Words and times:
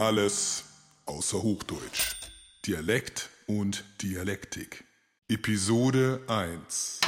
Alles 0.00 0.64
außer 1.04 1.42
Hochdeutsch. 1.42 2.16
Dialekt 2.66 3.28
und 3.46 3.84
Dialektik. 4.00 4.84
Episode 5.28 6.22
1. 6.26 7.02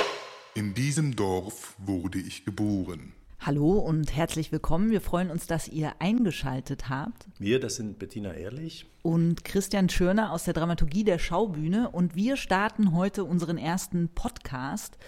In 0.54 0.75
diesem 0.75 1.16
Dorf 1.16 1.75
wurde 1.79 2.18
ich 2.18 2.44
geboren. 2.44 3.14
Hallo 3.40 3.79
und 3.79 4.14
herzlich 4.14 4.52
willkommen. 4.52 4.90
Wir 4.90 5.00
freuen 5.00 5.30
uns, 5.30 5.46
dass 5.46 5.68
ihr 5.68 5.94
eingeschaltet 6.00 6.90
habt. 6.90 7.29
Wir, 7.39 7.61
das 7.61 7.76
sind 7.76 7.98
Bettina 7.98 8.34
Ehrlich. 8.34 8.84
Und 9.00 9.43
Christian 9.43 9.88
Schörner 9.88 10.30
aus 10.30 10.45
der 10.45 10.52
Dramaturgie 10.52 11.04
der 11.04 11.18
Schaubühne. 11.18 11.88
Und 11.88 12.14
wir 12.14 12.36
starten 12.36 12.93
heute 12.93 13.24
unseren 13.24 13.56
ersten 13.56 14.11
Podcast. 14.11 14.99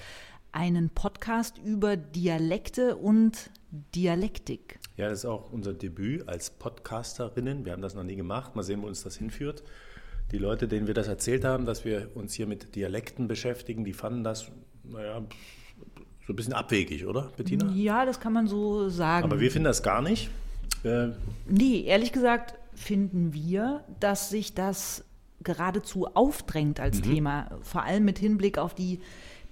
Einen 0.52 0.88
Podcast 0.88 1.58
über 1.58 1.98
Dialekte 1.98 2.96
und 2.96 3.50
Dialektik. 3.95 4.78
Ja, 4.96 5.09
das 5.09 5.20
ist 5.20 5.24
auch 5.24 5.52
unser 5.52 5.73
Debüt 5.73 6.28
als 6.28 6.51
Podcasterinnen. 6.51 7.64
Wir 7.64 7.73
haben 7.73 7.83
das 7.83 7.95
noch 7.95 8.05
nie 8.05 8.14
gemacht. 8.14 8.55
Mal 8.55 8.62
sehen, 8.62 8.83
wo 8.83 8.87
uns 8.87 9.02
das 9.02 9.16
hinführt. 9.16 9.64
Die 10.30 10.38
Leute, 10.38 10.69
denen 10.69 10.87
wir 10.87 10.95
das 10.95 11.09
erzählt 11.09 11.45
haben, 11.45 11.66
dass 11.66 11.84
wir 11.84 12.10
uns 12.14 12.34
hier 12.34 12.47
mit 12.47 12.77
Dialekten 12.77 13.27
beschäftigen, 13.27 13.84
die 13.84 13.92
fanden 13.92 14.23
das, 14.24 14.50
naja, 14.84 15.23
so 16.27 16.33
ein 16.33 16.37
bisschen 16.37 16.55
abwegig, 16.55 17.05
oder, 17.06 17.33
Bettina? 17.37 17.70
Ja, 17.73 18.06
das 18.06 18.20
kann 18.20 18.33
man 18.33 18.47
so 18.47 18.88
sagen. 18.88 19.24
Aber 19.24 19.41
wir 19.41 19.50
finden 19.50 19.64
das 19.64 19.83
gar 19.83 20.00
nicht. 20.00 20.30
Äh, 20.84 21.09
nee, 21.47 21.83
ehrlich 21.83 22.12
gesagt 22.12 22.55
finden 22.75 23.33
wir, 23.33 23.84
dass 24.00 24.30
sich 24.30 24.55
das 24.55 25.05
geradezu 25.42 26.06
aufdrängt 26.14 26.80
als 26.80 26.98
mhm. 26.98 27.02
Thema, 27.02 27.59
vor 27.62 27.83
allem 27.83 28.05
mit 28.05 28.19
Hinblick 28.19 28.59
auf 28.59 28.75
die 28.75 29.00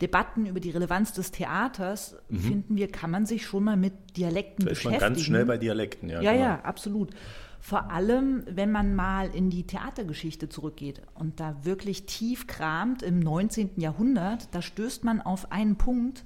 Debatten 0.02 0.47
über 0.47 0.61
die 0.61 0.70
Relevanz 0.70 1.12
des 1.12 1.30
Theaters, 1.30 2.17
mhm. 2.28 2.39
finden 2.41 2.77
wir, 2.77 2.89
kann 2.89 3.11
man 3.11 3.25
sich 3.25 3.47
schon 3.47 3.64
mal 3.64 3.77
mit 3.77 4.17
Dialekten 4.17 4.67
da 4.67 4.70
beschäftigen. 4.70 4.95
Ist 4.95 5.00
man 5.00 5.11
ganz 5.12 5.22
schnell 5.22 5.47
bei 5.47 5.56
Dialekten, 5.56 6.08
ja. 6.11 6.20
Ja, 6.20 6.33
genau. 6.33 6.45
ja, 6.45 6.61
absolut. 6.62 7.11
Vor 7.61 7.92
allem, 7.92 8.42
wenn 8.50 8.73
man 8.73 8.97
mal 8.97 9.33
in 9.33 9.48
die 9.48 9.64
Theatergeschichte 9.64 10.48
zurückgeht 10.48 11.00
und 11.14 11.39
da 11.39 11.64
wirklich 11.64 12.06
tief 12.06 12.48
kramt 12.48 13.05
im 13.05 13.20
19. 13.20 13.80
Jahrhundert, 13.80 14.53
da 14.53 14.61
stößt 14.61 15.05
man 15.05 15.20
auf 15.20 15.53
einen 15.53 15.77
Punkt, 15.77 16.25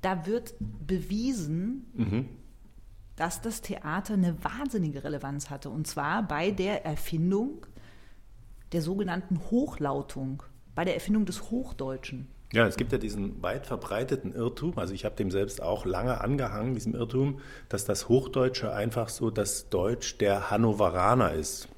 da 0.00 0.24
wird 0.26 0.54
bewiesen, 0.58 1.90
mhm. 1.92 2.28
dass 3.16 3.42
das 3.42 3.60
Theater 3.60 4.14
eine 4.14 4.42
wahnsinnige 4.42 5.04
Relevanz 5.04 5.50
hatte. 5.50 5.68
Und 5.68 5.86
zwar 5.86 6.26
bei 6.26 6.50
der 6.50 6.86
Erfindung 6.86 7.66
der 8.72 8.80
sogenannten 8.80 9.38
Hochlautung, 9.50 10.42
bei 10.74 10.86
der 10.86 10.94
Erfindung 10.94 11.26
des 11.26 11.50
Hochdeutschen. 11.50 12.28
Ja, 12.52 12.66
es 12.66 12.76
gibt 12.76 12.92
ja 12.92 12.98
diesen 12.98 13.42
weit 13.42 13.66
verbreiteten 13.66 14.34
Irrtum, 14.34 14.78
also 14.78 14.94
ich 14.94 15.04
habe 15.04 15.14
dem 15.16 15.30
selbst 15.30 15.62
auch 15.62 15.84
lange 15.84 16.22
angehangen, 16.22 16.74
diesem 16.74 16.94
Irrtum, 16.94 17.40
dass 17.68 17.84
das 17.84 18.08
Hochdeutsche 18.08 18.72
einfach 18.72 19.10
so 19.10 19.30
das 19.30 19.68
Deutsch 19.68 20.16
der 20.16 20.50
Hannoveraner 20.50 21.34
ist. 21.34 21.68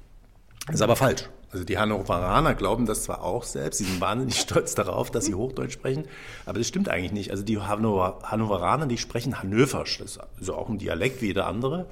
Das 0.67 0.75
ist 0.75 0.81
aber 0.81 0.95
falsch. 0.95 1.29
Also 1.51 1.65
die 1.65 1.77
Hannoveraner 1.77 2.55
glauben 2.55 2.85
das 2.85 3.03
zwar 3.03 3.21
auch 3.23 3.43
selbst, 3.43 3.79
sie 3.79 3.83
sind 3.83 3.99
wahnsinnig 3.99 4.35
stolz 4.39 4.73
darauf, 4.73 5.11
dass 5.11 5.25
sie 5.25 5.35
Hochdeutsch 5.35 5.73
sprechen, 5.73 6.05
aber 6.45 6.59
das 6.59 6.69
stimmt 6.69 6.87
eigentlich 6.87 7.11
nicht. 7.11 7.31
Also 7.31 7.43
die 7.43 7.59
Hannover 7.59 8.19
Hannoveraner, 8.23 8.87
die 8.87 8.97
sprechen 8.97 9.41
Hannöversch, 9.41 9.97
das 9.97 10.11
ist 10.11 10.21
also 10.37 10.55
auch 10.55 10.69
ein 10.69 10.77
Dialekt 10.77 11.21
wie 11.21 11.27
jeder 11.27 11.47
andere. 11.47 11.87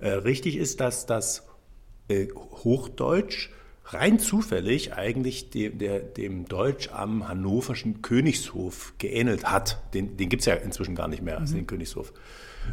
Äh, 0.00 0.10
richtig 0.10 0.56
ist, 0.56 0.80
dass 0.80 1.06
das 1.06 1.46
äh, 2.08 2.26
Hochdeutsch 2.34 3.50
rein 3.86 4.18
zufällig 4.18 4.94
eigentlich 4.94 5.50
dem, 5.50 5.78
der, 5.78 6.00
dem 6.00 6.46
Deutsch 6.46 6.90
am 6.92 7.28
hannoverschen 7.28 8.02
Königshof 8.02 8.94
geähnelt 8.98 9.44
hat. 9.44 9.80
Den, 9.94 10.16
den 10.16 10.28
gibt 10.28 10.40
es 10.40 10.46
ja 10.46 10.54
inzwischen 10.54 10.94
gar 10.94 11.08
nicht 11.08 11.22
mehr, 11.22 11.38
also 11.38 11.54
mhm. 11.54 11.60
den 11.60 11.66
Königshof. 11.66 12.12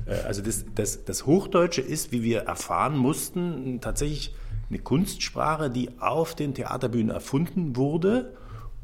Äh, 0.05 0.15
also 0.25 0.41
das, 0.41 0.65
das, 0.73 1.05
das 1.05 1.25
Hochdeutsche 1.25 1.81
ist, 1.81 2.11
wie 2.11 2.23
wir 2.23 2.41
erfahren 2.41 2.97
mussten, 2.97 3.79
tatsächlich 3.81 4.33
eine 4.69 4.79
Kunstsprache, 4.79 5.69
die 5.69 5.89
auf 5.99 6.35
den 6.35 6.55
Theaterbühnen 6.55 7.11
erfunden 7.11 7.75
wurde 7.75 8.33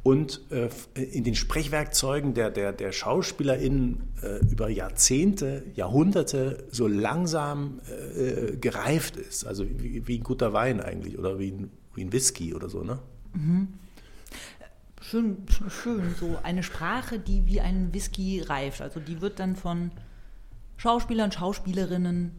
und 0.03 0.41
äh, 0.51 0.69
in 1.01 1.23
den 1.23 1.35
Sprechwerkzeugen 1.35 2.33
der, 2.33 2.51
der, 2.51 2.71
der 2.71 2.91
SchauspielerInnen 2.91 4.13
äh, 4.21 4.45
über 4.49 4.69
Jahrzehnte, 4.69 5.63
Jahrhunderte 5.75 6.63
so 6.71 6.87
langsam 6.87 7.81
äh, 8.15 8.55
gereift 8.55 9.17
ist. 9.17 9.45
Also 9.45 9.65
wie, 9.67 10.07
wie, 10.07 10.19
ein 10.19 10.23
guter 10.23 10.53
Wein 10.53 10.79
eigentlich 10.79 11.17
oder 11.17 11.37
wie 11.39 11.51
ein, 11.51 11.71
wie 11.99 12.05
ein 12.05 12.13
Whisky 12.13 12.53
oder 12.53 12.69
so, 12.69 12.81
ne? 12.81 12.97
Mhm. 13.33 13.67
Schön, 15.01 15.37
schön, 15.69 16.15
so 16.19 16.37
eine 16.43 16.63
Sprache, 16.63 17.19
die 17.19 17.45
wie 17.45 17.61
ein 17.61 17.93
Whisky 17.93 18.41
reift. 18.41 18.81
Also 18.81 18.99
die 18.99 19.21
wird 19.21 19.39
dann 19.39 19.55
von 19.55 19.91
Schauspielern, 20.77 21.31
Schauspielerinnen 21.31 22.31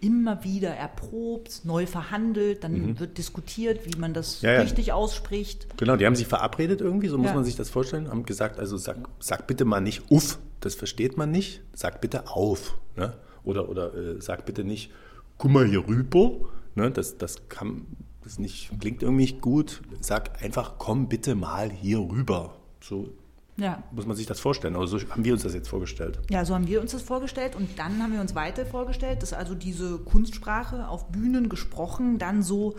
immer 0.00 0.44
wieder 0.44 0.70
erprobt, 0.70 1.62
neu 1.64 1.86
verhandelt, 1.86 2.64
dann 2.64 2.72
mhm. 2.72 3.00
wird 3.00 3.18
diskutiert, 3.18 3.86
wie 3.86 3.98
man 3.98 4.12
das 4.12 4.42
ja, 4.42 4.52
ja. 4.52 4.60
richtig 4.60 4.92
ausspricht. 4.92 5.66
Genau, 5.78 5.96
die 5.96 6.06
haben 6.06 6.16
sich 6.16 6.26
verabredet 6.26 6.80
irgendwie, 6.80 7.08
so 7.08 7.16
muss 7.18 7.28
ja. 7.28 7.34
man 7.34 7.44
sich 7.44 7.56
das 7.56 7.70
vorstellen, 7.70 8.08
haben 8.08 8.24
gesagt, 8.24 8.58
also 8.58 8.76
sag, 8.76 8.96
sag 9.18 9.46
bitte 9.46 9.64
mal 9.64 9.80
nicht 9.80 10.10
uff, 10.10 10.38
das 10.60 10.74
versteht 10.74 11.16
man 11.16 11.30
nicht, 11.30 11.62
sag 11.74 12.00
bitte 12.00 12.28
auf. 12.28 12.78
Ne? 12.96 13.14
Oder, 13.44 13.68
oder 13.68 13.94
äh, 13.94 14.20
sag 14.20 14.46
bitte 14.46 14.64
nicht, 14.64 14.90
guck 15.38 15.50
mal 15.50 15.66
hier 15.66 15.86
rüber, 15.86 16.32
ne? 16.74 16.90
das, 16.90 17.18
das 17.18 17.48
kann, 17.48 17.86
das 18.24 18.38
nicht, 18.38 18.70
klingt 18.80 19.02
irgendwie 19.02 19.22
nicht 19.22 19.40
gut, 19.40 19.82
sag 20.00 20.42
einfach, 20.42 20.74
komm 20.78 21.08
bitte 21.08 21.34
mal 21.34 21.70
hier 21.70 21.98
rüber. 21.98 22.56
So 22.80 23.10
ja. 23.56 23.82
Muss 23.92 24.06
man 24.06 24.16
sich 24.16 24.26
das 24.26 24.40
vorstellen. 24.40 24.74
Aber 24.74 24.86
so 24.86 24.98
haben 25.10 25.24
wir 25.24 25.32
uns 25.32 25.42
das 25.42 25.54
jetzt 25.54 25.68
vorgestellt. 25.68 26.18
Ja, 26.28 26.44
so 26.44 26.54
haben 26.54 26.66
wir 26.66 26.80
uns 26.80 26.92
das 26.92 27.02
vorgestellt. 27.02 27.54
Und 27.54 27.78
dann 27.78 28.02
haben 28.02 28.12
wir 28.12 28.20
uns 28.20 28.34
weiter 28.34 28.66
vorgestellt, 28.66 29.22
dass 29.22 29.32
also 29.32 29.54
diese 29.54 29.98
Kunstsprache 29.98 30.88
auf 30.88 31.08
Bühnen 31.08 31.48
gesprochen 31.48 32.18
dann 32.18 32.42
so 32.42 32.74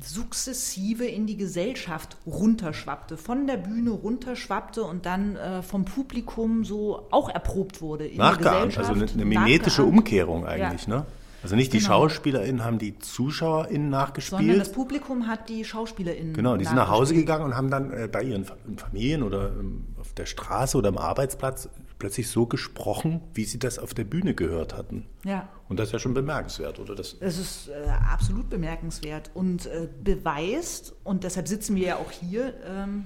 sukzessive 0.00 1.04
in 1.04 1.26
die 1.26 1.36
Gesellschaft 1.36 2.16
runterschwappte, 2.26 3.16
von 3.16 3.46
der 3.46 3.58
Bühne 3.58 3.90
runterschwappte 3.90 4.82
und 4.82 5.06
dann 5.06 5.36
äh, 5.36 5.62
vom 5.62 5.84
Publikum 5.84 6.64
so 6.64 7.06
auch 7.10 7.28
erprobt 7.28 7.80
wurde. 7.82 8.06
In 8.06 8.18
Nachgeahmt, 8.18 8.76
also 8.78 8.94
eine, 8.94 9.06
eine 9.06 9.24
mimetische 9.24 9.84
Umkehrung 9.84 10.44
eigentlich, 10.44 10.86
ja. 10.86 10.96
ne? 10.96 11.06
Also 11.42 11.56
nicht 11.56 11.72
die 11.72 11.78
genau. 11.78 12.08
SchauspielerInnen 12.08 12.64
haben 12.64 12.78
die 12.78 12.98
ZuschauerInnen 12.98 13.90
nachgespielt. 13.90 14.40
Sondern 14.40 14.58
das 14.58 14.72
Publikum 14.72 15.26
hat 15.26 15.48
die 15.48 15.64
SchauspielerInnen 15.64 16.34
Genau, 16.34 16.56
die 16.56 16.64
sind 16.64 16.76
nach 16.76 16.88
Hause 16.88 17.14
gegangen 17.14 17.44
und 17.44 17.56
haben 17.56 17.70
dann 17.70 17.92
äh, 17.92 18.08
bei 18.10 18.22
ihren 18.22 18.44
Familien 18.76 19.22
oder 19.22 19.48
ähm, 19.48 19.86
auf 20.00 20.12
der 20.12 20.26
Straße 20.26 20.78
oder 20.78 20.90
am 20.90 20.98
Arbeitsplatz 20.98 21.68
plötzlich 21.98 22.28
so 22.28 22.46
gesprochen, 22.46 23.20
wie 23.34 23.44
sie 23.44 23.58
das 23.58 23.78
auf 23.78 23.94
der 23.94 24.04
Bühne 24.04 24.34
gehört 24.34 24.76
hatten. 24.76 25.06
Ja. 25.24 25.48
Und 25.68 25.78
das 25.78 25.88
ist 25.88 25.92
ja 25.92 25.98
schon 25.98 26.14
bemerkenswert, 26.14 26.78
oder? 26.78 26.94
Das, 26.94 27.18
das 27.18 27.38
ist 27.38 27.68
äh, 27.68 27.88
absolut 28.12 28.50
bemerkenswert 28.50 29.30
und 29.34 29.66
äh, 29.66 29.88
beweist, 30.02 30.94
und 31.04 31.24
deshalb 31.24 31.48
sitzen 31.48 31.76
wir 31.76 31.86
ja 31.86 31.96
auch 31.96 32.10
hier, 32.10 32.54
ähm, 32.66 33.04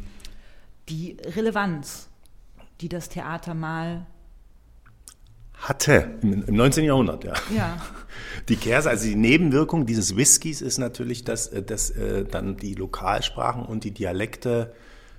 die 0.89 1.17
Relevanz, 1.35 2.09
die 2.81 2.89
das 2.89 3.09
Theater 3.09 3.55
mal 3.55 4.07
hatte 5.69 6.19
im, 6.23 6.45
im 6.45 6.55
19. 6.55 6.85
Jahrhundert, 6.85 7.25
ja. 7.25 7.35
ja. 7.55 7.77
Die 8.49 8.57
Kehrseite, 8.57 8.91
also 8.91 9.09
die 9.09 9.17
Nebenwirkung 9.17 9.87
dieses 9.87 10.17
Whiskys 10.17 10.63
ist 10.63 10.79
natürlich, 10.79 11.25
dass, 11.25 11.49
äh, 11.49 11.63
dass 11.63 11.91
äh, 11.91 12.25
dann 12.25 12.57
die 12.57 12.75
Lokalsprachen 12.75 13.65
und 13.65 13.85
die 13.85 13.91
Dialekte 13.91 14.73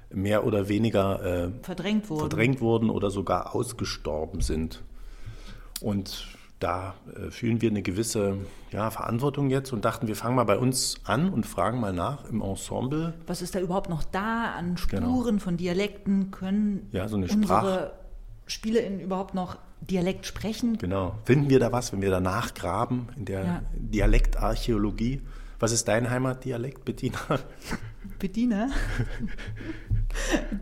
mehr 0.09 0.45
oder 0.45 0.69
weniger 0.69 1.23
äh, 1.23 1.51
verdrängt, 1.61 2.09
wurden. 2.09 2.19
verdrängt 2.21 2.61
wurden 2.61 2.89
oder 2.89 3.11
sogar 3.11 3.53
ausgestorben 3.53 4.41
sind. 4.41 4.83
Und 5.81 6.27
da 6.59 6.95
äh, 7.13 7.29
fühlen 7.29 7.61
wir 7.61 7.69
eine 7.69 7.81
gewisse 7.81 8.37
ja, 8.71 8.89
Verantwortung 8.89 9.49
jetzt 9.49 9.73
und 9.73 9.83
dachten, 9.83 10.07
wir 10.07 10.15
fangen 10.15 10.35
mal 10.35 10.45
bei 10.45 10.57
uns 10.57 10.95
an 11.03 11.29
und 11.29 11.45
fragen 11.45 11.79
mal 11.79 11.93
nach 11.93 12.25
im 12.29 12.41
Ensemble. 12.41 13.13
Was 13.27 13.41
ist 13.41 13.53
da 13.53 13.59
überhaupt 13.59 13.89
noch 13.89 14.03
da 14.03 14.53
an 14.53 14.77
Spuren 14.77 15.25
genau. 15.25 15.39
von 15.39 15.57
Dialekten? 15.57 16.31
Können 16.31 16.87
ja, 16.93 17.07
so 17.07 17.17
eine 17.17 17.25
unsere 17.25 17.43
Sprach 17.43 17.89
SpielerInnen 18.47 19.01
überhaupt 19.01 19.33
noch 19.33 19.57
Dialekt 19.81 20.25
sprechen? 20.25 20.77
Genau. 20.77 21.15
Finden 21.25 21.49
wir 21.49 21.59
da 21.59 21.71
was, 21.71 21.93
wenn 21.93 22.01
wir 22.01 22.09
danach 22.09 22.53
graben 22.53 23.07
in 23.15 23.25
der 23.25 23.43
ja. 23.43 23.61
Dialektarchäologie? 23.73 25.21
Was 25.59 25.71
ist 25.71 25.87
dein 25.87 26.09
Heimatdialekt, 26.09 26.85
Bettina? 26.85 27.17
Bettina? 28.19 28.69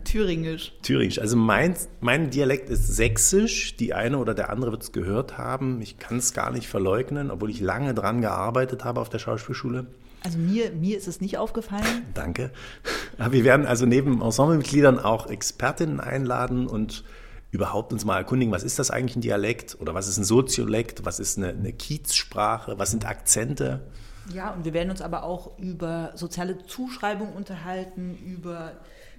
Thüringisch. 0.04 0.72
Thüringisch. 0.82 1.18
Also 1.18 1.36
mein, 1.36 1.74
mein 2.00 2.30
Dialekt 2.30 2.70
ist 2.70 2.96
sächsisch. 2.96 3.76
Die 3.76 3.92
eine 3.92 4.18
oder 4.18 4.34
der 4.34 4.50
andere 4.50 4.70
wird 4.70 4.82
es 4.82 4.92
gehört 4.92 5.36
haben. 5.36 5.82
Ich 5.82 5.98
kann 5.98 6.18
es 6.18 6.32
gar 6.32 6.50
nicht 6.50 6.68
verleugnen, 6.68 7.30
obwohl 7.30 7.50
ich 7.50 7.60
lange 7.60 7.94
dran 7.94 8.20
gearbeitet 8.20 8.84
habe 8.84 9.00
auf 9.00 9.10
der 9.10 9.18
Schauspielschule. 9.18 9.86
Also 10.22 10.38
mir, 10.38 10.72
mir 10.72 10.96
ist 10.96 11.08
es 11.08 11.20
nicht 11.20 11.38
aufgefallen. 11.38 11.84
Danke. 12.14 12.50
Aber 13.18 13.32
wir 13.32 13.44
werden 13.44 13.66
also 13.66 13.86
neben 13.86 14.22
Ensemblemitgliedern 14.22 14.98
auch 14.98 15.28
Expertinnen 15.28 16.00
einladen 16.00 16.66
und 16.66 17.04
überhaupt 17.56 17.92
uns 17.92 18.04
mal 18.04 18.18
erkundigen, 18.18 18.52
was 18.52 18.62
ist 18.62 18.78
das 18.78 18.90
eigentlich 18.90 19.16
ein 19.16 19.22
Dialekt 19.22 19.76
oder 19.80 19.94
was 19.94 20.06
ist 20.08 20.18
ein 20.18 20.24
Soziolekt, 20.24 21.04
was 21.04 21.18
ist 21.18 21.38
eine, 21.38 21.48
eine 21.48 21.72
Kiezsprache, 21.72 22.78
was 22.78 22.92
sind 22.92 23.04
Akzente. 23.06 23.80
Ja, 24.32 24.52
und 24.52 24.64
wir 24.64 24.72
werden 24.74 24.90
uns 24.90 25.02
aber 25.02 25.24
auch 25.24 25.58
über 25.58 26.12
soziale 26.14 26.58
Zuschreibung 26.66 27.32
unterhalten, 27.34 28.16
über 28.16 28.72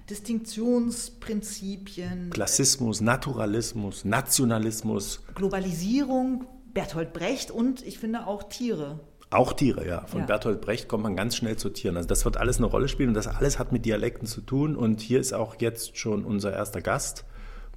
Distinktionsprinzipien. 0.08 2.30
Klassismus, 2.30 3.00
Naturalismus, 3.00 4.04
Nationalismus. 4.04 5.20
Globalisierung, 5.34 6.46
Bertolt 6.72 7.12
Brecht 7.12 7.50
und 7.50 7.84
ich 7.86 7.98
finde 7.98 8.26
auch 8.26 8.44
Tiere. 8.44 9.00
Auch 9.30 9.52
Tiere, 9.52 9.86
ja. 9.86 10.06
Von 10.06 10.20
Ja. 10.20 10.26
Bertolt 10.26 10.62
Brecht 10.62 10.88
kommt 10.88 11.02
man 11.02 11.14
ganz 11.14 11.36
schnell 11.36 11.56
zu 11.56 11.68
Tieren. 11.68 11.96
Also 11.96 12.08
das 12.08 12.24
wird 12.24 12.38
alles 12.38 12.58
eine 12.58 12.66
Rolle 12.66 12.88
spielen 12.88 13.10
und 13.10 13.14
das 13.14 13.26
alles 13.26 13.58
hat 13.58 13.72
mit 13.72 13.84
Dialekten 13.84 14.26
zu 14.26 14.40
tun. 14.40 14.74
Und 14.74 15.00
hier 15.00 15.20
ist 15.20 15.34
auch 15.34 15.56
jetzt 15.60 15.98
schon 15.98 16.24
unser 16.24 16.52
erster 16.52 16.80
Gast, 16.80 17.24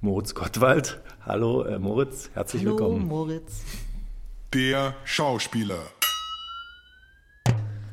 Moritz 0.04 0.34
Gottwald. 0.34 1.00
Hallo 1.24 1.62
äh, 1.62 1.78
Moritz, 1.78 2.28
herzlich 2.34 2.64
Hallo, 2.64 2.72
willkommen. 2.72 3.06
Moritz. 3.06 3.62
Der 4.52 4.96
Schauspieler. 5.04 5.78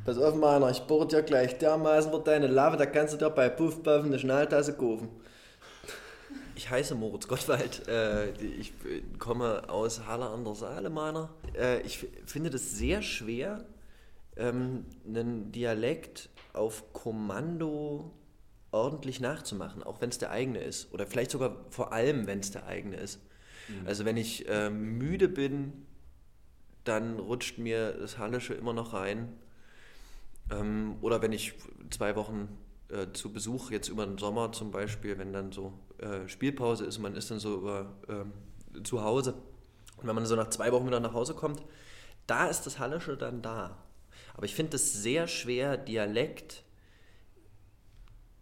Pass 0.06 0.18
auf, 0.18 0.34
meiner, 0.34 0.72
ich 0.72 0.80
bohre 0.80 1.06
dir 1.06 1.22
gleich 1.22 1.60
dermaßen 1.60 2.12
wird 2.12 2.26
deine 2.26 2.48
Lava, 2.48 2.78
da 2.78 2.88
kannst 2.88 3.14
du 3.14 3.18
dir 3.18 3.30
bei 3.30 3.48
Puff 3.48 3.84
Puff 3.84 4.06
eine 4.06 4.18
Schnalltasse 4.18 4.74
kaufen. 4.76 5.10
Ich 6.56 6.72
heiße 6.72 6.96
Moritz 6.96 7.28
Gottwald. 7.28 7.88
Äh, 7.88 8.32
ich 8.32 8.74
komme 9.20 9.70
aus 9.70 10.08
Halle 10.08 10.30
an 10.30 10.44
der 10.44 10.56
Saale, 10.56 10.90
meiner. 10.90 11.30
Äh, 11.56 11.82
ich 11.82 12.08
finde 12.26 12.50
das 12.50 12.72
sehr 12.72 13.04
schwer, 13.04 13.66
ähm, 14.36 14.88
einen 15.06 15.52
Dialekt 15.52 16.30
auf 16.54 16.92
Kommando 16.92 18.10
ordentlich 18.72 19.20
nachzumachen, 19.20 19.84
auch 19.84 20.02
wenn 20.02 20.10
es 20.10 20.18
der 20.18 20.32
eigene 20.32 20.60
ist. 20.60 20.94
Oder 20.94 21.08
vielleicht 21.08 21.32
sogar 21.32 21.66
vor 21.70 21.94
allem, 21.94 22.28
wenn 22.28 22.40
es 22.40 22.52
der 22.52 22.66
eigene 22.66 22.98
ist. 22.98 23.20
Also 23.86 24.06
wenn 24.06 24.18
ich 24.18 24.48
äh, 24.50 24.70
müde 24.70 25.28
bin, 25.30 25.86
dann 26.84 27.20
rutscht 27.20 27.58
mir 27.58 27.92
das 27.94 28.18
Hallische 28.18 28.54
immer 28.54 28.74
noch 28.74 28.94
rein. 28.94 29.34
Ähm, 30.52 30.98
oder 31.02 31.22
wenn 31.22 31.32
ich 31.32 31.54
zwei 31.90 32.16
Wochen 32.16 32.50
äh, 32.90 33.08
zu 33.14 33.32
Besuch, 33.32 33.72
jetzt 33.72 33.90
über 33.90 34.06
den 34.06 34.18
Sommer 34.18 34.52
zum 34.52 34.72
Beispiel, 34.72 35.18
wenn 35.18 35.34
dann 35.34 35.52
so 35.52 35.74
äh, 36.00 36.28
Spielpause 36.28 36.86
ist, 36.86 36.98
man 37.00 37.16
ist 37.16 37.30
dann 37.30 37.40
so 37.40 37.58
über, 37.58 37.94
ähm, 38.08 38.34
zu 38.84 39.04
Hause. 39.04 39.36
Und 39.98 40.08
wenn 40.08 40.16
man 40.16 40.26
so 40.26 40.36
nach 40.36 40.50
zwei 40.50 40.72
Wochen 40.72 40.88
wieder 40.88 41.00
nach 41.00 41.14
Hause 41.14 41.36
kommt, 41.36 41.64
da 42.26 42.48
ist 42.48 42.64
das 42.64 42.80
Hallische 42.80 43.18
dann 43.18 43.42
da. 43.42 43.78
Aber 44.34 44.46
ich 44.46 44.56
finde 44.56 44.78
es 44.78 44.94
sehr 44.94 45.28
schwer, 45.28 45.78
Dialekt 45.78 46.64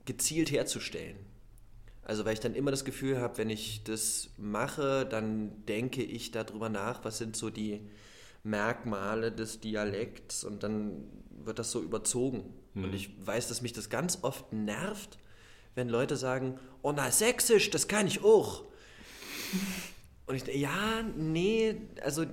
gezielt 0.07 0.51
herzustellen. 0.51 1.18
Also 2.01 2.25
weil 2.25 2.33
ich 2.33 2.39
dann 2.39 2.56
immer 2.56 2.71
das 2.71 2.86
Gefühl 2.86 3.19
habe, 3.19 3.38
wenn 3.38 3.50
ich 3.50 3.83
das 3.83 4.30
mache, 4.38 5.06
dann 5.06 5.65
denke 5.65 6.01
ich 6.01 6.31
darüber 6.31 6.69
nach, 6.69 7.04
was 7.04 7.18
sind 7.18 7.36
so 7.36 7.50
die 7.50 7.81
Merkmale 8.44 9.31
des 9.31 9.59
Dialekts 9.59 10.45
und 10.45 10.63
dann 10.63 11.04
wird 11.44 11.59
das 11.59 11.71
so 11.71 11.81
überzogen. 11.81 12.54
Und 12.75 12.94
ich 12.94 13.09
weiß, 13.25 13.48
dass 13.48 13.62
mich 13.62 13.74
das 13.74 13.89
ganz 13.89 14.19
oft 14.21 14.54
nervt, 14.54 15.18
wenn 15.75 15.89
Leute 15.89 16.15
sagen, 16.15 16.59
oh 16.83 16.94
na, 16.95 17.12
Sächsisch, 17.12 17.69
das 17.71 17.88
kann 17.88 18.07
ich 18.07 18.24
auch. 18.24 18.63
Und 20.27 20.36
ich 20.36 20.44
denke, 20.44 20.59
ja, 20.59 21.04
nee, 21.18 21.75
also 22.04 22.25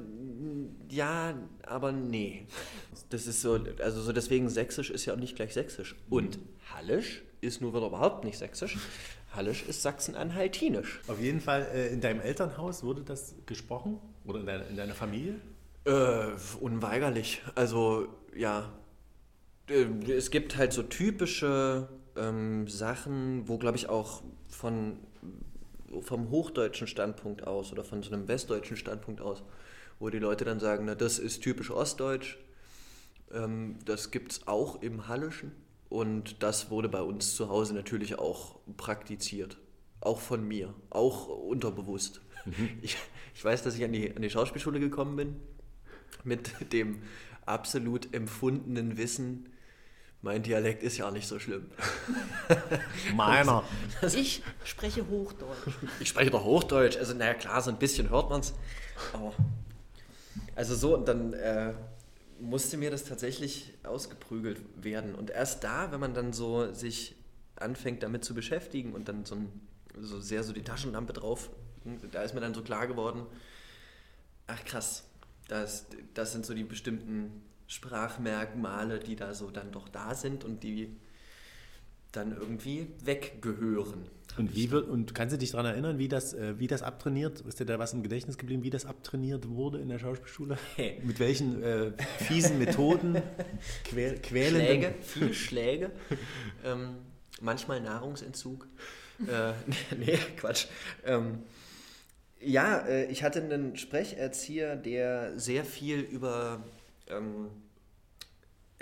ja, 0.91 1.35
aber 1.63 1.93
nee. 1.93 2.47
Das 3.09 3.27
ist 3.27 3.41
so, 3.41 3.59
also 3.79 4.03
so 4.03 4.13
deswegen 4.13 4.49
Sächsisch 4.49 4.91
ist 4.91 5.07
ja 5.07 5.15
auch 5.15 5.19
nicht 5.19 5.35
gleich 5.35 5.55
Sächsisch. 5.55 5.97
Und 6.11 6.39
Hallisch 6.73 7.23
ist 7.45 7.61
nur 7.61 7.75
wieder 7.75 7.87
überhaupt 7.87 8.25
nicht 8.25 8.39
Sächsisch. 8.39 8.77
Hallisch 9.35 9.65
ist 9.65 9.83
Sachsen-Anhaltinisch. 9.83 11.01
Auf 11.09 11.21
jeden 11.21 11.41
Fall, 11.41 11.67
äh, 11.75 11.89
in 11.89 12.01
deinem 12.01 12.21
Elternhaus 12.21 12.83
wurde 12.85 13.03
das 13.03 13.35
gesprochen? 13.47 13.99
Oder 14.25 14.41
in 14.41 14.47
deiner, 14.47 14.67
in 14.69 14.77
deiner 14.77 14.95
Familie? 14.95 15.41
Äh, 15.85 16.29
unweigerlich. 16.61 17.43
Also, 17.55 18.09
ja. 18.35 18.73
Äh, 19.69 19.87
Es 20.11 20.31
gibt 20.31 20.57
halt 20.57 20.73
so 20.73 20.83
typische 20.83 21.89
ähm, 22.17 22.69
Sachen, 22.69 23.49
wo, 23.49 23.59
glaube 23.59 23.77
ich, 23.77 23.89
auch 23.89 24.23
von, 24.49 24.99
vom 26.01 26.31
hochdeutschen 26.31 26.87
Standpunkt 26.87 27.47
aus 27.47 27.73
oder 27.73 27.85
von 27.85 28.03
so 28.03 28.13
einem 28.13 28.29
westdeutschen 28.29 28.77
Standpunkt 28.77 29.21
aus, 29.21 29.43
wo 29.99 30.11
die 30.11 30.19
Leute 30.19 30.45
dann 30.45 30.61
sagen, 30.61 30.85
na, 30.87 30.95
das 30.95 31.19
ist 31.19 31.43
typisch 31.43 31.71
ostdeutsch. 31.71 32.39
Ähm, 33.33 33.79
das 33.85 34.11
gibt 34.11 34.33
es 34.33 34.47
auch 34.47 34.81
im 34.81 35.09
Hallischen. 35.09 35.53
Und 35.95 36.43
das 36.43 36.71
wurde 36.71 36.89
bei 36.89 37.03
uns 37.03 37.37
zu 37.37 37.49
Hause 37.49 37.73
natürlich 37.73 38.19
auch 38.19 38.57
praktiziert. 38.77 39.59
Auch 40.01 40.19
von 40.19 40.43
mir, 40.43 40.75
auch 40.91 41.29
unterbewusst. 41.29 42.21
Ich, 42.83 42.97
ich 43.35 43.43
weiß, 43.43 43.63
dass 43.63 43.77
ich 43.77 43.85
an 43.85 43.93
die, 43.93 44.15
an 44.15 44.21
die 44.21 44.29
Schauspielschule 44.29 44.81
gekommen 44.81 45.17
bin 45.17 45.37
mit 46.25 46.73
dem 46.75 47.01
absolut 47.47 48.13
empfundenen 48.13 48.99
Wissen, 48.99 49.49
mein 50.21 50.43
Dialekt 50.43 50.83
ist 50.83 50.99
ja 50.99 51.11
nicht 51.11 51.29
so 51.29 51.39
schlimm. 51.39 51.71
Meiner. 53.15 53.63
Ich 54.03 54.43
spreche 54.65 55.09
Hochdeutsch. 55.09 55.75
Ich 56.01 56.09
spreche 56.09 56.31
doch 56.31 56.45
Hochdeutsch, 56.45 56.97
also 56.97 57.15
naja 57.15 57.35
klar, 57.35 57.63
so 57.63 57.71
ein 57.71 57.79
bisschen 57.79 58.11
hört 58.11 58.31
man 58.31 58.41
es. 58.41 58.53
Aber 59.13 59.33
also 60.57 60.75
so, 60.75 60.97
und 60.97 61.07
dann 61.07 61.33
äh, 61.35 61.73
musste 62.41 62.77
mir 62.77 62.91
das 62.91 63.05
tatsächlich 63.05 63.73
ausgeprügelt 63.83 64.61
werden. 64.77 65.15
Und 65.15 65.31
erst 65.31 65.65
da, 65.65 65.93
wenn 65.93 66.01
man 66.01 66.15
dann 66.15 66.33
so 66.33 66.73
sich 66.73 67.17
anfängt 67.57 68.03
damit 68.03 68.25
zu 68.25 68.35
beschäftigen 68.35 68.93
und 68.93 69.09
dann 69.09 69.25
so, 69.25 69.37
ein, 69.37 69.61
so 69.99 70.21
sehr 70.21 70.43
so 70.43 70.53
die 70.53 70.63
Taschenlampe 70.63 71.13
drauf, 71.13 71.51
da 72.11 72.23
ist 72.23 72.35
mir 72.35 72.41
dann 72.41 72.55
so 72.55 72.63
klar 72.63 72.87
geworden, 72.87 73.27
ach 74.47 74.65
krass, 74.65 75.05
das, 75.49 75.87
das 76.15 76.33
sind 76.33 76.47
so 76.47 76.55
die 76.55 76.65
bestimmten 76.65 77.43
Sprachmerkmale, 77.67 78.99
die 78.99 79.17
da 79.17 79.35
so 79.35 79.51
dann 79.51 79.73
doch 79.73 79.89
da 79.89 80.15
sind 80.15 80.45
und 80.45 80.63
die 80.63 80.97
dann 82.17 82.37
irgendwie 82.37 82.89
weggehören. 83.05 84.07
Und, 84.37 84.57
wie 84.57 84.71
wird, 84.71 84.89
und 84.89 85.15
kannst 85.15 85.33
du 85.35 85.39
dich 85.39 85.53
daran 85.53 85.67
erinnern, 85.67 85.99
wie 85.99 86.09
das, 86.09 86.35
äh, 86.35 86.59
wie 86.59 86.67
das 86.67 86.83
abtrainiert? 86.83 87.41
Ist 87.43 87.61
dir 87.61 87.67
da 87.67 87.79
was 87.79 87.93
im 87.93 88.03
Gedächtnis 88.03 88.37
geblieben, 88.37 88.65
wie 88.65 88.71
das 88.71 88.85
abtrainiert 88.85 89.49
wurde 89.49 89.79
in 89.79 89.89
der 89.89 89.99
Schauspielschule? 89.99 90.59
Hey. 90.75 91.01
Mit 91.05 91.21
welchen 91.21 91.63
äh, 91.63 91.93
fiesen 92.19 92.59
Methoden? 92.59 93.23
Quäl, 93.85 94.19
quälenden? 94.19 94.67
Schläge, 94.67 94.95
viel 95.03 95.35
Schläge, 95.35 95.91
ähm, 96.65 96.97
manchmal 97.41 97.81
Nahrungsentzug. 97.81 98.67
äh, 99.29 99.53
nee, 99.97 100.19
Quatsch. 100.37 100.67
Ähm, 101.05 101.43
ja, 102.41 102.79
äh, 102.79 103.07
ich 103.07 103.23
hatte 103.23 103.41
einen 103.41 103.77
Sprecherzieher, 103.77 104.75
der 104.75 105.39
sehr 105.39 105.65
viel 105.65 106.01
über 106.01 106.65
ähm, 107.09 107.51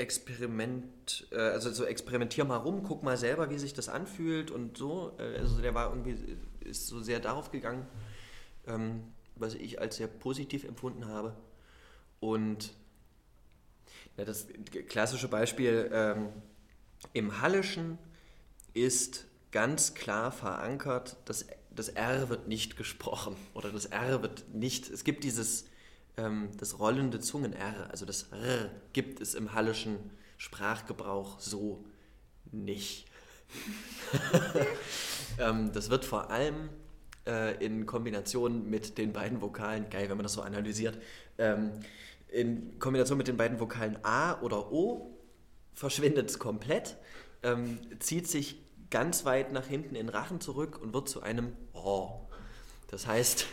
Experiment, 0.03 1.29
äh, 1.31 1.37
also 1.37 1.71
so 1.71 1.85
experimentier 1.85 2.45
mal 2.45 2.57
rum, 2.57 2.83
guck 2.83 3.03
mal 3.03 3.17
selber, 3.17 3.51
wie 3.51 3.59
sich 3.59 3.73
das 3.73 3.89
anfühlt 3.89 4.51
und 4.51 4.77
so. 4.77 5.13
Äh, 5.19 5.39
also 5.39 5.63
der 5.63 5.75
war 5.75 5.91
irgendwie, 5.91 6.37
ist 6.61 6.89
so 6.89 7.01
sehr 7.01 7.21
darauf 7.21 7.51
gegangen, 7.51 7.87
ähm, 8.67 9.05
was 9.37 9.55
ich 9.55 9.81
als 9.81 9.97
sehr 9.97 10.09
positiv 10.09 10.65
empfunden 10.65 11.07
habe. 11.07 11.37
Und 12.21 12.75
ja, 14.17 14.25
das 14.25 14.47
klassische 14.89 15.29
Beispiel 15.29 15.89
ähm, 15.93 16.29
im 17.13 17.41
Hallischen 17.41 17.99
ist 18.75 19.27
ganz 19.53 19.95
klar 19.95 20.33
verankert, 20.33 21.17
dass 21.27 21.47
das 21.71 21.89
R 21.89 22.29
wird 22.29 22.49
nicht 22.49 22.77
gesprochen 22.77 23.37
oder 23.55 23.71
das 23.71 23.87
R 23.87 24.23
wird 24.23 24.53
nicht, 24.53 24.91
es 24.91 25.05
gibt 25.05 25.25
dieses, 25.25 25.67
ähm, 26.17 26.51
das 26.59 26.79
rollende 26.79 27.21
Zungen-R, 27.21 27.91
also 27.91 28.05
das 28.07 28.25
R 28.33 28.71
gibt 28.93 29.21
es 29.21 29.35
im 29.35 29.55
Hallischen 29.55 29.99
Sprachgebrauch 30.37 31.39
so 31.41 31.85
nicht. 32.51 33.07
ähm, 35.39 35.73
das 35.73 35.91
wird 35.91 36.05
vor 36.05 36.31
allem 36.31 36.69
äh, 37.27 37.65
in 37.65 37.87
Kombination 37.87 38.69
mit 38.69 38.99
den 38.99 39.13
beiden 39.13 39.41
Vokalen, 39.41 39.89
geil, 39.91 40.09
wenn 40.09 40.17
man 40.17 40.25
das 40.25 40.33
so 40.33 40.43
analysiert, 40.43 40.99
ähm, 41.39 41.73
in 42.29 42.79
Kombination 42.79 43.19
mit 43.19 43.29
den 43.29 43.37
beiden 43.37 43.61
Vokalen 43.61 43.99
A 44.03 44.41
oder 44.41 44.73
O 44.73 45.19
verschwindet 45.75 46.31
es 46.31 46.39
komplett, 46.39 46.97
ähm, 47.43 47.79
zieht 47.99 48.29
sich 48.29 48.63
ganz 48.91 49.25
weit 49.25 49.53
nach 49.53 49.67
hinten 49.67 49.95
in 49.95 50.09
Rachen 50.09 50.41
zurück 50.41 50.81
und 50.81 50.93
wird 50.93 51.09
zu 51.09 51.23
einem 51.23 51.53
O. 51.73 52.27
Das 52.93 53.07
heißt, 53.07 53.47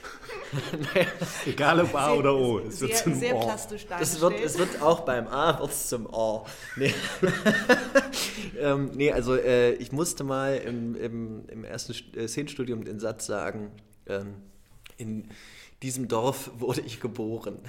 Egal 1.46 1.80
ob 1.82 1.96
A 1.96 2.14
oder 2.14 2.36
O. 2.36 2.60
Es 2.60 2.82
wird 2.82 2.94
sehr, 2.94 3.04
zum 3.04 3.16
sehr 3.16 3.36
O. 3.36 3.40
plastisch 3.40 3.84
es 3.84 3.88
dargestellt. 3.88 4.22
wird, 4.22 4.40
es 4.44 4.58
wird 4.58 4.82
auch 4.82 5.00
beim 5.02 5.28
A 5.28 5.60
wird's 5.60 5.88
zum 5.88 6.06
O. 6.08 6.46
Nee, 6.76 6.94
ähm, 8.60 8.92
nee 8.94 9.12
also 9.12 9.36
äh, 9.36 9.72
ich 9.74 9.92
musste 9.92 10.24
mal 10.24 10.56
im, 10.58 10.96
im, 10.96 11.48
im 11.48 11.64
ersten 11.64 11.94
St- 11.94 12.18
äh, 12.18 12.28
Szenenstudium 12.28 12.84
den 12.84 13.00
Satz 13.00 13.26
sagen, 13.28 13.72
ähm, 14.08 14.36
in 14.98 15.30
diesem 15.84 16.08
Dorf 16.08 16.52
wurde 16.58 16.82
ich 16.82 17.00
geboren. 17.00 17.60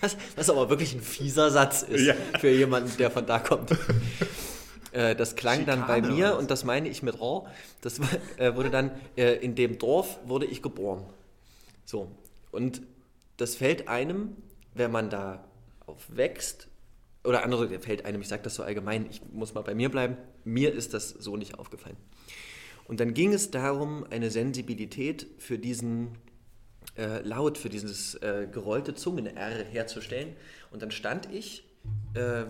Was, 0.00 0.16
was 0.36 0.48
aber 0.50 0.70
wirklich 0.70 0.94
ein 0.94 1.02
fieser 1.02 1.50
Satz 1.50 1.82
ist 1.82 2.06
Ja. 2.06 2.14
für 2.40 2.48
jemanden, 2.50 2.96
der 2.96 3.10
von 3.10 3.26
da 3.26 3.38
kommt. 3.40 3.70
Äh, 4.94 5.14
Das 5.14 5.36
klang 5.36 5.66
dann 5.66 5.86
bei 5.86 5.96
Schikane, 5.96 6.14
mir, 6.14 6.30
was? 6.30 6.38
und 6.38 6.50
das 6.50 6.64
meine 6.64 6.88
ich 6.88 7.02
mit 7.02 7.20
O, 7.20 7.46
das 7.82 8.00
äh, 8.38 8.54
wurde 8.54 8.70
dann, 8.70 8.90
äh, 9.16 9.34
in 9.34 9.54
dem 9.54 9.78
Dorf 9.78 10.18
wurde 10.24 10.46
ich 10.46 10.62
geboren. 10.62 11.04
So, 11.84 12.08
und 12.52 12.80
das 13.36 13.56
fällt 13.56 13.88
einem, 13.88 14.36
wenn 14.74 14.90
man 14.90 15.10
da 15.10 15.44
aufwächst, 15.86 16.68
oder 17.24 17.42
andere 17.42 17.80
fällt 17.80 18.04
einem, 18.04 18.20
ich 18.20 18.28
sage 18.28 18.42
das 18.42 18.54
so 18.54 18.62
allgemein, 18.62 19.06
ich 19.10 19.20
muss 19.32 19.54
mal 19.54 19.62
bei 19.62 19.74
mir 19.74 19.90
bleiben, 19.90 20.16
mir 20.44 20.72
ist 20.72 20.94
das 20.94 21.10
so 21.10 21.36
nicht 21.36 21.58
aufgefallen. 21.58 21.96
Und 22.86 23.00
dann 23.00 23.14
ging 23.14 23.32
es 23.32 23.50
darum, 23.50 24.04
eine 24.10 24.30
Sensibilität 24.30 25.26
für 25.38 25.58
diesen 25.58 26.18
äh, 26.98 27.22
Laut 27.22 27.58
für 27.58 27.70
dieses 27.70 28.14
äh, 28.16 28.46
gerollte 28.50 28.94
Zungen-R 28.94 29.64
herzustellen. 29.64 30.36
Und 30.70 30.82
dann 30.82 30.90
stand 30.90 31.32
ich 31.32 31.64
äh, 32.14 32.44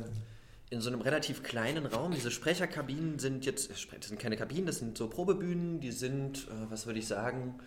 in 0.75 0.81
so 0.81 0.91
einem 0.91 1.01
relativ 1.01 1.43
kleinen 1.43 1.87
Raum. 1.87 2.13
Diese 2.13 2.31
Sprecherkabinen 2.31 3.19
sind 3.19 3.47
jetzt, 3.47 3.71
das 3.71 4.09
sind 4.09 4.19
keine 4.19 4.37
Kabinen, 4.37 4.67
das 4.67 4.81
sind 4.81 4.99
so 4.99 5.09
Probebühnen, 5.09 5.81
die 5.81 5.93
sind, 5.93 6.49
äh, 6.49 6.71
was 6.71 6.87
würde 6.87 6.99
ich 6.99 7.07
sagen, 7.07 7.61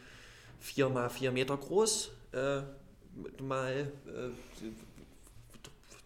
vier 0.60 0.90
mal 0.90 1.10
vier 1.10 1.32
Meter 1.32 1.56
groß, 1.56 2.12
äh, 2.34 2.62
mal 3.42 3.92
äh, 4.06 4.30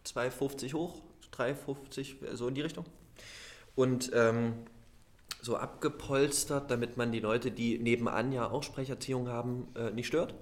2,50 0.08 0.74
hoch, 0.74 1.02
3,50, 1.34 2.36
so 2.36 2.48
in 2.48 2.56
die 2.56 2.62
Richtung. 2.62 2.86
Und 3.76 4.12
ähm, 4.14 4.54
so 5.42 5.58
abgepolstert, 5.58 6.70
damit 6.70 6.98
man 6.98 7.12
die 7.12 7.20
Leute, 7.20 7.50
die 7.50 7.80
nebenan 7.80 8.32
ja 8.32 8.50
auch 8.50 8.62
Sprecherziehung 8.62 9.28
haben, 9.28 9.68
äh, 9.76 9.90
nicht 9.92 10.08
stört. 10.08 10.36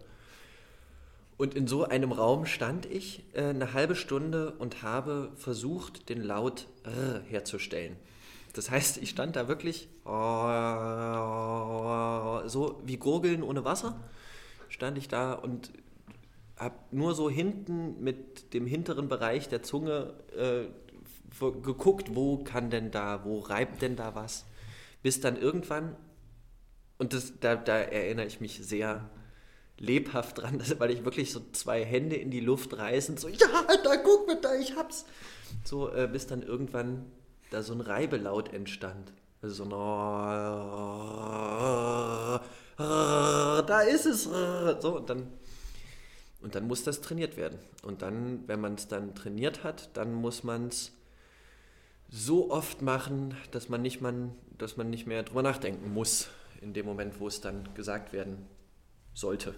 Und 1.40 1.56
in 1.56 1.68
so 1.68 1.86
einem 1.86 2.12
Raum 2.12 2.46
stand 2.46 2.86
ich 2.86 3.24
äh, 3.34 3.44
eine 3.46 3.72
halbe 3.72 3.96
Stunde 3.96 4.52
und 4.60 4.84
habe 4.84 5.32
versucht, 5.38 6.10
den 6.10 6.22
Laut 6.22 6.68
R 6.84 7.22
herzustellen. 7.30 7.96
Das 8.52 8.70
heißt, 8.70 8.98
ich 8.98 9.12
stand 9.12 9.38
da 9.38 9.48
wirklich 9.48 9.88
so 12.46 12.82
wie 12.84 12.98
Gurgeln 12.98 13.42
ohne 13.42 13.64
Wasser, 13.64 13.98
stand 14.68 14.98
ich 14.98 15.08
da 15.08 15.32
und 15.32 15.72
habe 16.58 16.76
nur 16.92 17.16
so 17.16 17.30
hinten 17.30 18.04
mit 18.04 18.54
dem 18.54 18.68
hinteren 18.68 19.08
Bereich 19.08 19.48
der 19.48 19.64
Zunge 19.64 20.16
äh, 20.36 20.66
geguckt, 21.62 22.16
wo 22.16 22.44
kann 22.44 22.70
denn 22.70 22.92
da, 22.92 23.24
wo 23.24 23.40
reibt 23.40 23.82
denn 23.82 23.96
da 23.96 24.14
was, 24.14 24.46
bis 25.04 25.22
dann 25.22 25.38
irgendwann, 25.38 25.96
und 26.98 27.14
das, 27.14 27.40
da, 27.40 27.56
da 27.56 27.78
erinnere 27.78 28.26
ich 28.26 28.42
mich 28.42 28.60
sehr 28.62 29.10
lebhaft 29.80 30.38
dran, 30.40 30.62
weil 30.78 30.92
ich 30.92 31.04
wirklich 31.06 31.32
so 31.32 31.42
zwei 31.52 31.84
Hände 31.84 32.16
in 32.16 32.30
die 32.30 32.42
Luft 32.42 32.78
reißen, 32.78 33.18
so, 33.18 33.28
ja, 33.28 33.48
da 33.84 33.98
guck 33.98 34.28
mal 34.28 34.40
da, 34.40 34.56
ich 34.56 34.76
hab's. 34.76 35.06
So, 35.64 35.92
äh, 35.92 36.08
bis 36.12 36.28
dann 36.28 36.44
irgendwann 36.44 37.06
da 37.50 37.64
so 37.64 37.74
ein 37.74 37.82
Reibelaut 37.82 38.54
entstand. 38.54 39.12
Also 39.42 39.56
so 39.56 39.64
ein 39.64 39.72
da 42.80 43.82
ist 43.82 44.06
es. 44.06 44.24
So, 44.24 44.98
und 44.98 45.10
dann, 45.10 45.28
und 46.42 46.56
dann 46.56 46.68
muss 46.68 46.84
das 46.84 47.02
trainiert 47.02 47.38
werden. 47.38 47.60
Und 47.84 48.02
dann, 48.02 48.48
wenn 48.48 48.62
man 48.62 48.76
es 48.76 48.88
dann 48.88 49.16
trainiert 49.16 49.64
hat, 49.64 49.90
dann 49.98 50.14
muss 50.14 50.44
man 50.44 50.68
es 50.68 50.92
so 52.10 52.52
oft 52.52 52.82
machen, 52.82 53.36
dass 53.52 53.70
man, 53.70 53.82
nicht 53.82 54.02
man, 54.02 54.36
dass 54.58 54.78
man 54.78 54.90
nicht 54.90 55.08
mehr 55.08 55.24
drüber 55.24 55.44
nachdenken 55.44 55.94
muss, 55.94 56.30
in 56.62 56.74
dem 56.74 56.86
Moment, 56.86 57.20
wo 57.20 57.28
es 57.28 57.42
dann 57.42 57.74
gesagt 57.76 58.14
werden 58.14 58.46
sollte. 59.14 59.54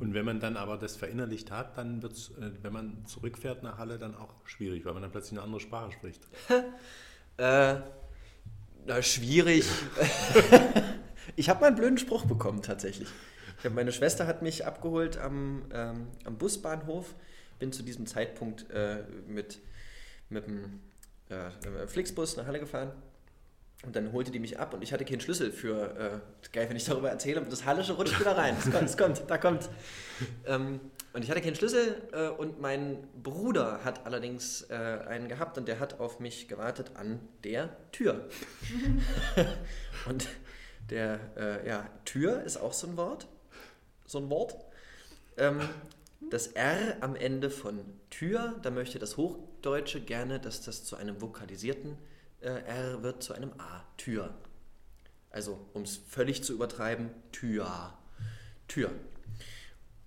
Und 0.00 0.14
wenn 0.14 0.24
man 0.24 0.40
dann 0.40 0.56
aber 0.56 0.78
das 0.78 0.96
verinnerlicht 0.96 1.50
hat, 1.50 1.76
dann 1.76 2.02
wird 2.02 2.12
es, 2.12 2.30
äh, 2.30 2.50
wenn 2.62 2.72
man 2.72 3.04
zurückfährt 3.06 3.62
nach 3.62 3.78
Halle, 3.78 3.98
dann 3.98 4.16
auch 4.16 4.34
schwierig, 4.44 4.84
weil 4.84 4.94
man 4.94 5.02
dann 5.02 5.12
plötzlich 5.12 5.32
eine 5.32 5.42
andere 5.42 5.60
Sprache 5.60 5.92
spricht. 5.92 6.22
äh, 7.36 7.76
na, 8.86 9.02
schwierig. 9.02 9.66
ich 11.36 11.50
habe 11.50 11.60
mal 11.60 11.66
einen 11.66 11.76
blöden 11.76 11.98
Spruch 11.98 12.24
bekommen, 12.24 12.62
tatsächlich. 12.62 13.08
Hab, 13.62 13.74
meine 13.74 13.92
Schwester 13.92 14.26
hat 14.26 14.40
mich 14.40 14.64
abgeholt 14.64 15.18
am, 15.18 15.64
ähm, 15.72 16.08
am 16.24 16.38
Busbahnhof. 16.38 17.14
Bin 17.58 17.72
zu 17.72 17.82
diesem 17.82 18.06
Zeitpunkt 18.06 18.70
äh, 18.70 19.04
mit, 19.28 19.60
mit 20.30 20.46
dem 20.46 20.80
äh, 21.28 21.86
Flixbus 21.86 22.38
nach 22.38 22.46
Halle 22.46 22.58
gefahren 22.58 22.92
und 23.84 23.96
dann 23.96 24.12
holte 24.12 24.30
die 24.30 24.38
mich 24.38 24.58
ab 24.58 24.74
und 24.74 24.82
ich 24.82 24.92
hatte 24.92 25.04
keinen 25.04 25.20
Schlüssel 25.20 25.52
für, 25.52 25.96
äh, 25.96 26.48
geil, 26.52 26.68
wenn 26.68 26.76
ich 26.76 26.84
darüber 26.84 27.10
erzähle, 27.10 27.40
das 27.42 27.64
Hallische 27.64 27.94
rutscht 27.94 28.20
wieder 28.20 28.36
rein. 28.36 28.54
Es 28.58 28.70
kommt, 28.70 28.84
es 28.84 28.96
kommt, 28.96 29.22
da 29.26 29.38
kommt. 29.38 29.68
Ähm, 30.44 30.80
und 31.14 31.24
ich 31.24 31.30
hatte 31.30 31.40
keinen 31.40 31.54
Schlüssel 31.54 31.96
äh, 32.12 32.28
und 32.28 32.60
mein 32.60 32.98
Bruder 33.22 33.82
hat 33.84 34.04
allerdings 34.04 34.66
äh, 34.68 34.74
einen 34.74 35.28
gehabt 35.28 35.56
und 35.56 35.66
der 35.66 35.80
hat 35.80 35.98
auf 35.98 36.20
mich 36.20 36.46
gewartet 36.46 36.90
an 36.94 37.20
der 37.42 37.70
Tür. 37.90 38.28
und 40.06 40.28
der, 40.90 41.20
äh, 41.38 41.66
ja, 41.66 41.88
Tür 42.04 42.42
ist 42.42 42.58
auch 42.58 42.74
so 42.74 42.86
ein 42.86 42.98
Wort. 42.98 43.28
So 44.04 44.18
ein 44.18 44.28
Wort. 44.28 44.56
Ähm, 45.38 45.60
das 46.28 46.48
R 46.48 46.98
am 47.00 47.16
Ende 47.16 47.48
von 47.48 47.80
Tür, 48.10 48.56
da 48.62 48.70
möchte 48.70 48.98
das 48.98 49.16
Hochdeutsche 49.16 50.02
gerne, 50.02 50.38
dass 50.38 50.62
das 50.62 50.84
zu 50.84 50.96
einem 50.96 51.22
vokalisierten 51.22 51.96
äh, 52.40 52.48
R 52.48 53.02
wird 53.02 53.22
zu 53.22 53.32
einem 53.32 53.52
A. 53.58 53.84
Tür. 53.96 54.34
Also, 55.30 55.58
um 55.74 55.82
es 55.82 55.96
völlig 55.96 56.42
zu 56.42 56.52
übertreiben, 56.52 57.10
Tür. 57.32 57.92
Tür. 58.66 58.90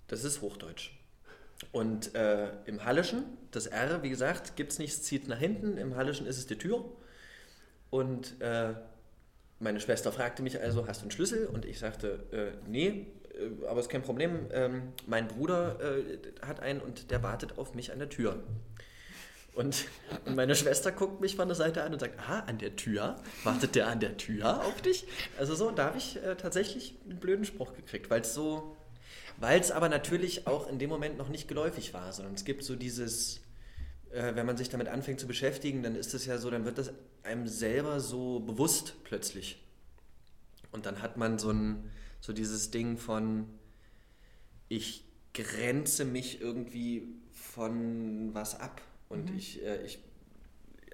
Das 0.08 0.24
ist 0.24 0.42
Hochdeutsch. 0.42 0.92
Und 1.72 2.14
äh, 2.16 2.50
im 2.66 2.84
Hallischen, 2.84 3.24
das 3.52 3.68
R, 3.68 4.04
wie 4.04 4.10
gesagt, 4.10 4.56
gibt 4.56 4.74
es 4.74 4.80
nicht, 4.80 4.94
es 4.94 5.04
zieht 5.04 5.28
nach 5.28 5.40
hinten. 5.40 5.78
Im 5.78 5.96
Hallischen 5.96 6.28
ist 6.28 6.38
es 6.38 6.48
die 6.48 6.58
Tür. 6.58 6.84
Und 7.90 8.42
äh, 8.42 8.74
meine 9.60 9.80
Schwester 9.80 10.12
fragte 10.12 10.44
mich 10.44 10.60
also, 10.60 10.88
hast 10.88 11.02
du 11.02 11.04
einen 11.04 11.12
Schlüssel? 11.12 11.46
Und 11.48 11.66
ich 11.66 11.80
sagte, 11.80 12.26
äh, 12.32 12.70
nee, 12.70 13.08
äh, 13.34 13.66
aber 13.68 13.80
ist 13.80 13.90
kein 13.90 14.02
Problem. 14.02 14.48
Ähm, 14.52 14.94
mein 15.08 15.28
Bruder 15.28 15.80
äh, 15.80 16.18
hat 16.42 16.60
einen 16.60 16.82
und 16.82 17.12
der 17.12 17.24
wartet 17.24 17.58
auf 17.58 17.74
mich 17.74 17.92
an 17.92 18.00
der 18.00 18.10
Tür. 18.10 18.44
Und 19.56 19.86
meine 20.26 20.56
Schwester 20.56 20.92
guckt 20.92 21.22
mich 21.22 21.36
von 21.36 21.48
der 21.48 21.56
Seite 21.56 21.84
an 21.84 21.94
und 21.94 22.00
sagt, 22.00 22.20
ah, 22.28 22.40
an 22.40 22.58
der 22.58 22.76
Tür? 22.76 23.18
Wartet 23.44 23.76
der 23.76 23.88
an 23.88 24.00
der 24.00 24.18
Tür 24.18 24.66
auf 24.66 24.82
dich? 24.82 25.06
Also 25.38 25.54
so, 25.54 25.70
da 25.70 25.86
habe 25.86 25.98
ich 25.98 26.18
äh, 26.24 26.36
tatsächlich 26.36 26.96
einen 27.08 27.20
blöden 27.20 27.46
Spruch 27.46 27.76
gekriegt, 27.76 28.10
weil 28.10 28.22
es 28.22 28.34
so, 28.34 28.76
weil 29.38 29.60
es 29.60 29.70
aber 29.70 29.90
natürlich 29.90 30.48
auch 30.48 30.68
in 30.68 30.80
dem 30.80 30.90
Moment 30.90 31.18
noch 31.18 31.30
nicht 31.30 31.48
geläufig 31.48 31.94
war, 31.94 32.12
sondern 32.14 32.34
es 32.34 32.46
gibt 32.46 32.64
so 32.64 32.76
dieses, 32.76 33.42
äh, 34.12 34.34
wenn 34.34 34.48
man 34.48 34.58
sich 34.58 34.70
damit 34.70 34.88
anfängt 34.88 35.20
zu 35.20 35.28
beschäftigen, 35.28 35.84
dann 35.84 35.96
ist 35.96 36.16
es 36.16 36.26
ja 36.26 36.40
so, 36.40 36.50
dann 36.50 36.66
wird 36.66 36.80
das 36.80 36.92
einem 37.22 37.48
selber 37.48 38.00
so 38.00 38.40
bewusst 38.40 38.96
plötzlich. 39.04 39.62
Und 40.72 40.88
dann 40.88 41.04
hat 41.04 41.18
man 41.18 41.38
so, 41.38 41.52
ein, 41.52 41.92
so 42.22 42.34
dieses 42.34 42.72
Ding 42.72 42.98
von, 42.98 43.48
ich 44.68 45.06
grenze 45.36 46.06
mich 46.06 46.42
irgendwie 46.42 47.08
von 47.32 48.34
was 48.34 48.60
ab 48.60 48.82
und 49.14 49.32
mhm. 49.32 49.38
ich, 49.38 49.64
äh, 49.64 49.84
ich 49.86 50.00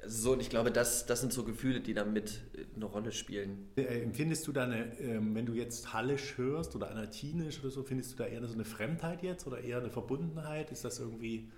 so, 0.06 0.34
und 0.34 0.40
ich 0.40 0.50
glaube, 0.50 0.72
das, 0.72 1.06
das 1.06 1.20
sind 1.22 1.34
so 1.34 1.44
Gefühle, 1.44 1.82
die 1.82 1.94
damit 1.94 2.42
eine 2.76 2.86
Rolle 2.86 3.12
spielen. 3.12 3.70
Äh, 3.76 4.02
empfindest 4.02 4.48
du 4.48 4.52
da 4.52 4.64
eine, 4.64 4.98
ähm, 5.00 5.36
wenn 5.36 5.46
du 5.46 5.54
jetzt 5.54 5.94
Hallisch 5.94 6.38
hörst 6.38 6.76
oder 6.76 6.90
Anatinisch 6.90 7.60
oder 7.60 7.70
so, 7.70 7.84
findest 7.84 8.14
du 8.14 8.16
da 8.18 8.26
eher 8.26 8.46
so 8.48 8.54
eine 8.54 8.66
Fremdheit 8.66 9.24
jetzt 9.24 9.46
oder 9.46 9.60
eher 9.60 9.80
eine 9.80 9.90
Verbundenheit? 9.90 10.72
Ist 10.72 10.86
das 10.86 11.00
irgendwie 11.00 11.52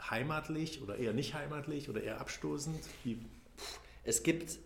heimatlich 0.00 0.82
oder 0.82 0.96
eher 0.96 1.12
nicht 1.12 1.34
heimatlich 1.34 1.88
oder 1.88 2.02
eher 2.02 2.20
abstoßend? 2.20 2.78
Wie? 3.04 3.18
Es 4.04 4.22
gibt, 4.22 4.58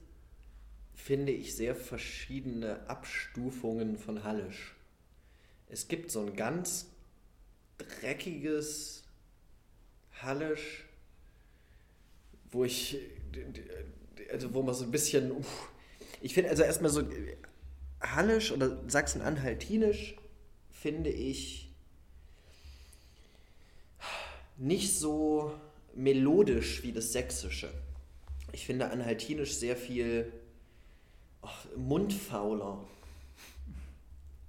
finde 0.94 1.32
ich, 1.32 1.56
sehr 1.56 1.74
verschiedene 1.74 2.88
Abstufungen 2.88 3.98
von 3.98 4.24
Hallisch. 4.24 4.74
Es 5.68 5.88
gibt 5.88 6.10
so 6.10 6.20
ein 6.20 6.36
ganz 6.36 6.86
dreckiges 7.78 9.02
Hallisch, 10.22 10.85
wo 12.50 12.64
ich, 12.64 12.98
also 14.32 14.54
wo 14.54 14.62
man 14.62 14.74
so 14.74 14.84
ein 14.84 14.90
bisschen, 14.90 15.32
ich 16.20 16.34
finde 16.34 16.50
also 16.50 16.62
erstmal 16.62 16.90
so 16.90 17.02
Hallisch 18.00 18.52
oder 18.52 18.78
Sachsen-Anhaltinisch 18.88 20.16
finde 20.70 21.10
ich 21.10 21.72
nicht 24.56 24.94
so 24.94 25.52
melodisch 25.94 26.82
wie 26.82 26.92
das 26.92 27.12
Sächsische. 27.12 27.70
Ich 28.52 28.66
finde 28.66 28.90
Anhaltinisch 28.90 29.54
sehr 29.54 29.76
viel 29.76 30.32
ach, 31.42 31.66
mundfauler. 31.76 32.84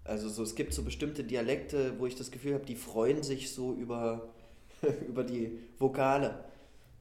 Also 0.03 0.29
so, 0.29 0.43
es 0.43 0.55
gibt 0.55 0.73
so 0.73 0.83
bestimmte 0.83 1.23
Dialekte, 1.23 1.99
wo 1.99 2.05
ich 2.05 2.15
das 2.15 2.31
Gefühl 2.31 2.53
habe, 2.53 2.65
die 2.65 2.75
freuen 2.75 3.23
sich 3.23 3.51
so 3.51 3.73
über, 3.73 4.29
über 5.07 5.23
die 5.23 5.59
Vokale. 5.77 6.45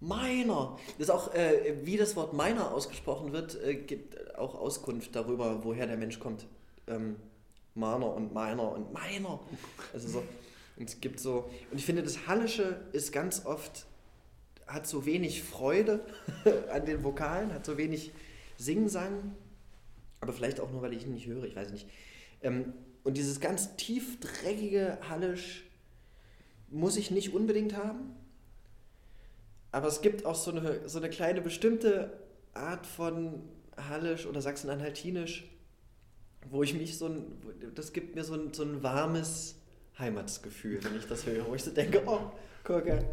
Meiner. 0.00 0.78
Das 0.98 1.08
ist 1.08 1.10
auch, 1.10 1.34
äh, 1.34 1.76
wie 1.82 1.96
das 1.96 2.16
Wort 2.16 2.34
meiner 2.34 2.72
ausgesprochen 2.72 3.32
wird, 3.32 3.60
äh, 3.62 3.74
gibt 3.74 4.36
auch 4.36 4.54
Auskunft 4.54 5.16
darüber, 5.16 5.64
woher 5.64 5.86
der 5.86 5.96
Mensch 5.96 6.18
kommt. 6.18 6.46
Ähm, 6.86 7.16
meiner 7.74 8.12
und 8.14 8.34
meiner 8.34 8.72
und 8.72 8.92
meiner. 8.92 9.40
Also 9.92 10.08
so. 10.08 10.22
Und 10.76 10.88
es 10.88 11.00
gibt 11.00 11.20
so. 11.20 11.48
Und 11.70 11.78
ich 11.78 11.86
finde, 11.86 12.02
das 12.02 12.26
Hallische 12.26 12.80
ist 12.92 13.12
ganz 13.12 13.46
oft, 13.46 13.86
hat 14.66 14.86
so 14.86 15.06
wenig 15.06 15.42
Freude 15.42 16.04
an 16.70 16.84
den 16.84 17.02
Vokalen, 17.02 17.54
hat 17.54 17.64
so 17.64 17.78
wenig 17.78 18.12
Singsang. 18.58 19.34
Aber 20.20 20.32
vielleicht 20.32 20.60
auch 20.60 20.70
nur, 20.70 20.82
weil 20.82 20.92
ich 20.92 21.04
ihn 21.04 21.14
nicht 21.14 21.26
höre, 21.26 21.44
ich 21.44 21.56
weiß 21.56 21.70
nicht. 21.70 21.88
Ähm, 22.42 22.74
und 23.02 23.16
dieses 23.16 23.40
ganz 23.40 23.76
tief 23.76 24.18
dreckige 24.20 24.98
Hallisch 25.08 25.64
muss 26.68 26.96
ich 26.96 27.10
nicht 27.10 27.32
unbedingt 27.32 27.76
haben 27.76 28.15
aber 29.76 29.88
es 29.88 30.00
gibt 30.00 30.24
auch 30.24 30.34
so 30.34 30.52
eine, 30.52 30.88
so 30.88 30.96
eine 30.96 31.10
kleine 31.10 31.42
bestimmte 31.42 32.10
Art 32.54 32.86
von 32.86 33.42
Hallisch 33.76 34.24
oder 34.24 34.40
Sachsen-Anhaltinisch, 34.40 35.50
wo 36.48 36.62
ich 36.62 36.72
mich 36.72 36.96
so 36.96 37.08
ein, 37.08 37.26
das 37.74 37.92
gibt 37.92 38.14
mir 38.14 38.24
so 38.24 38.32
ein, 38.32 38.54
so 38.54 38.62
ein 38.62 38.82
warmes 38.82 39.56
Heimatsgefühl, 39.98 40.82
wenn 40.82 40.96
ich 40.96 41.06
das 41.06 41.26
höre, 41.26 41.46
wo 41.46 41.54
ich 41.54 41.62
so 41.62 41.72
denke, 41.72 42.02
oh, 42.06 42.32
gucke. 42.64 43.04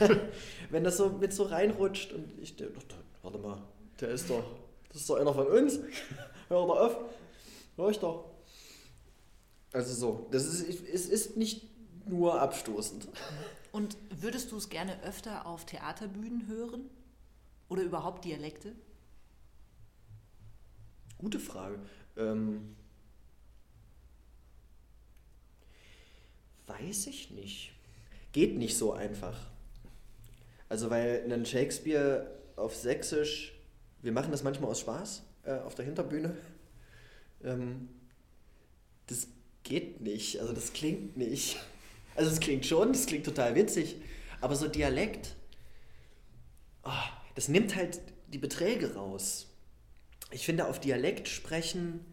wenn 0.70 0.84
das 0.84 0.96
so 0.96 1.10
mit 1.10 1.34
so 1.34 1.42
reinrutscht 1.42 2.14
und 2.14 2.32
ich 2.40 2.56
denke, 2.56 2.80
warte 3.22 3.36
mal, 3.36 3.60
der 4.00 4.08
ist 4.08 4.30
doch, 4.30 4.56
das 4.88 5.02
ist 5.02 5.10
doch 5.10 5.16
einer 5.16 5.34
von 5.34 5.48
uns. 5.48 5.80
Hör 6.48 6.66
doch 6.66 6.78
auf, 6.78 6.96
hör 7.76 7.90
ich 7.90 7.98
doch. 7.98 8.30
Also 9.70 9.92
so, 9.92 10.28
das 10.30 10.46
ist, 10.46 10.88
es 10.88 11.10
ist 11.10 11.36
nicht 11.36 11.62
nur 12.08 12.40
abstoßend. 12.40 13.06
Und 13.74 13.96
würdest 14.08 14.52
du 14.52 14.56
es 14.56 14.68
gerne 14.68 15.02
öfter 15.02 15.46
auf 15.46 15.66
Theaterbühnen 15.66 16.46
hören? 16.46 16.88
Oder 17.68 17.82
überhaupt 17.82 18.24
Dialekte? 18.24 18.72
Gute 21.18 21.40
Frage. 21.40 21.80
Ähm, 22.16 22.76
weiß 26.68 27.08
ich 27.08 27.32
nicht. 27.32 27.72
Geht 28.30 28.56
nicht 28.56 28.78
so 28.78 28.92
einfach. 28.92 29.36
Also 30.68 30.88
weil 30.88 31.28
ein 31.32 31.44
Shakespeare 31.44 32.30
auf 32.54 32.76
Sächsisch, 32.76 33.58
wir 34.02 34.12
machen 34.12 34.30
das 34.30 34.44
manchmal 34.44 34.70
aus 34.70 34.78
Spaß 34.78 35.24
äh, 35.46 35.58
auf 35.58 35.74
der 35.74 35.84
Hinterbühne. 35.84 36.36
Ähm, 37.42 37.88
das 39.08 39.26
geht 39.64 40.00
nicht, 40.00 40.38
also 40.38 40.52
das 40.52 40.72
klingt 40.72 41.16
nicht. 41.16 41.56
Also 42.14 42.30
es 42.30 42.40
klingt 42.40 42.64
schon, 42.66 42.92
das 42.92 43.06
klingt 43.06 43.24
total 43.24 43.54
witzig, 43.54 43.96
aber 44.40 44.54
so 44.56 44.68
Dialekt, 44.68 45.34
oh, 46.84 46.90
das 47.34 47.48
nimmt 47.48 47.74
halt 47.74 48.00
die 48.28 48.38
Beträge 48.38 48.94
raus. 48.94 49.48
Ich 50.30 50.44
finde, 50.44 50.66
auf 50.66 50.80
Dialekt 50.80 51.28
sprechen 51.28 52.04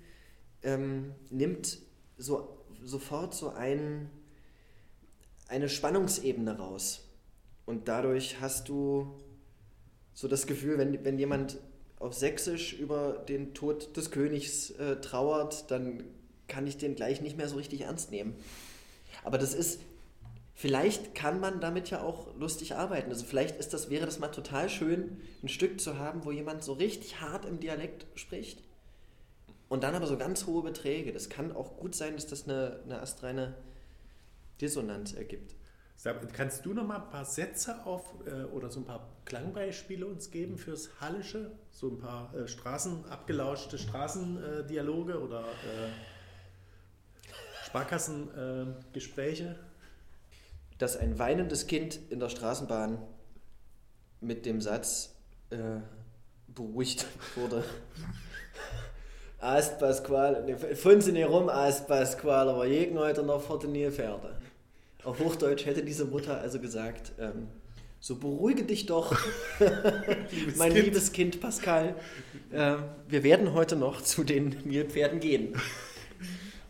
ähm, 0.63 1.13
nimmt 1.29 1.79
so, 2.17 2.58
sofort 2.84 3.34
so 3.34 3.50
ein, 3.50 4.10
eine 5.48 5.70
Spannungsebene 5.70 6.58
raus. 6.58 7.08
Und 7.65 7.88
dadurch 7.88 8.39
hast 8.41 8.70
du 8.70 9.20
so 10.13 10.27
das 10.27 10.48
Gefühl, 10.48 10.77
wenn, 10.77 11.03
wenn 11.05 11.17
jemand 11.17 11.58
auf 12.00 12.13
Sächsisch 12.13 12.74
über 12.74 13.24
den 13.29 13.53
Tod 13.53 13.96
des 13.96 14.12
Königs 14.12 14.72
äh, 14.72 15.00
trauert, 15.01 15.70
dann 15.70 16.03
kann 16.48 16.67
ich 16.67 16.77
den 16.77 16.96
gleich 16.96 17.22
nicht 17.22 17.38
mehr 17.38 17.48
so 17.48 17.55
richtig 17.55 17.81
ernst 17.81 18.12
nehmen. 18.12 18.36
Aber 19.24 19.38
das 19.38 19.53
ist, 19.53 19.79
vielleicht 20.62 21.15
kann 21.15 21.39
man 21.39 21.60
damit 21.60 21.89
ja 21.89 22.03
auch 22.03 22.36
lustig 22.38 22.75
arbeiten. 22.75 23.10
Also 23.10 23.25
vielleicht 23.25 23.58
ist 23.58 23.74
das, 23.74 23.89
wäre 23.89 24.06
das 24.06 24.20
mal 24.20 24.27
total 24.27 24.70
schön, 24.70 25.20
ein 25.41 25.50
Stück 25.50 25.82
zu 25.82 25.98
haben, 25.98 26.24
wo 26.24 26.32
jemand 26.32 26.63
so 26.63 26.74
richtig 26.74 27.20
hart 27.20 27.46
im 27.46 27.60
Dialekt 27.60 28.06
spricht 28.13 28.62
und 29.70 29.84
dann 29.84 29.96
aber 29.96 30.06
so 30.06 30.20
ganz 30.20 30.46
hohe 30.46 30.62
Beträge. 30.62 31.13
Das 31.13 31.30
kann 31.30 31.51
auch 31.51 31.77
gut 31.77 31.96
sein, 31.96 32.13
dass 32.13 32.27
das 32.27 32.48
eine, 32.48 32.80
eine 32.86 33.01
astreine 33.01 33.56
Dissonanz 34.62 35.13
ergibt. 35.13 35.56
Kannst 36.34 36.63
du 36.63 36.75
noch 36.75 36.86
mal 36.86 36.98
ein 36.98 37.10
paar 37.10 37.25
Sätze 37.25 37.84
auf 37.84 38.13
äh, 38.27 38.44
oder 38.53 38.70
so 38.70 38.82
ein 38.82 38.86
paar 38.86 39.10
Klangbeispiele 39.25 40.06
uns 40.06 40.30
geben 40.30 40.60
fürs 40.60 41.01
Hallische? 41.01 41.53
So 41.72 41.88
ein 41.88 41.98
paar 41.98 42.36
äh, 42.36 42.48
Straßen, 42.48 43.06
abgelauschte 43.10 43.80
Straßendialoge 43.80 45.20
oder 45.20 45.41
äh, 45.41 45.89
Sparkassengespräche? 47.65 49.58
Dass 50.81 50.97
ein 50.97 51.19
weinendes 51.19 51.67
Kind 51.67 52.00
in 52.09 52.19
der 52.19 52.29
Straßenbahn 52.29 52.97
mit 54.19 54.47
dem 54.47 54.61
Satz 54.61 55.13
äh, 55.51 55.79
beruhigt 56.47 57.05
wurde. 57.35 57.63
Ast 59.38 59.77
Pasquale, 59.77 60.43
ne, 60.43 60.57
sie 61.01 61.11
nicht 61.11 61.27
rum, 61.27 61.50
Ast 61.50 61.88
Pasquale, 61.88 62.50
aber 62.50 62.65
jeden 62.65 62.97
heute 62.97 63.22
noch 63.22 63.44
vor 63.44 63.59
den 63.59 63.74
Nilpferde. 63.74 64.35
Auf 65.03 65.20
Hochdeutsch 65.20 65.67
hätte 65.67 65.83
diese 65.83 66.05
Mutter 66.05 66.41
also 66.41 66.59
gesagt, 66.59 67.11
ähm, 67.20 67.48
so 68.00 68.15
beruhige 68.15 68.63
dich 68.63 68.87
doch, 68.87 69.15
liebes 70.31 70.55
mein 70.55 70.74
kind. 70.74 70.85
liebes 70.85 71.11
Kind 71.11 71.41
Pascal. 71.41 71.94
Äh, 72.51 72.77
wir 73.07 73.22
werden 73.22 73.53
heute 73.53 73.75
noch 73.75 74.01
zu 74.01 74.24
den 74.24 74.57
Nilpferden 74.65 75.20
gehen. 75.20 75.55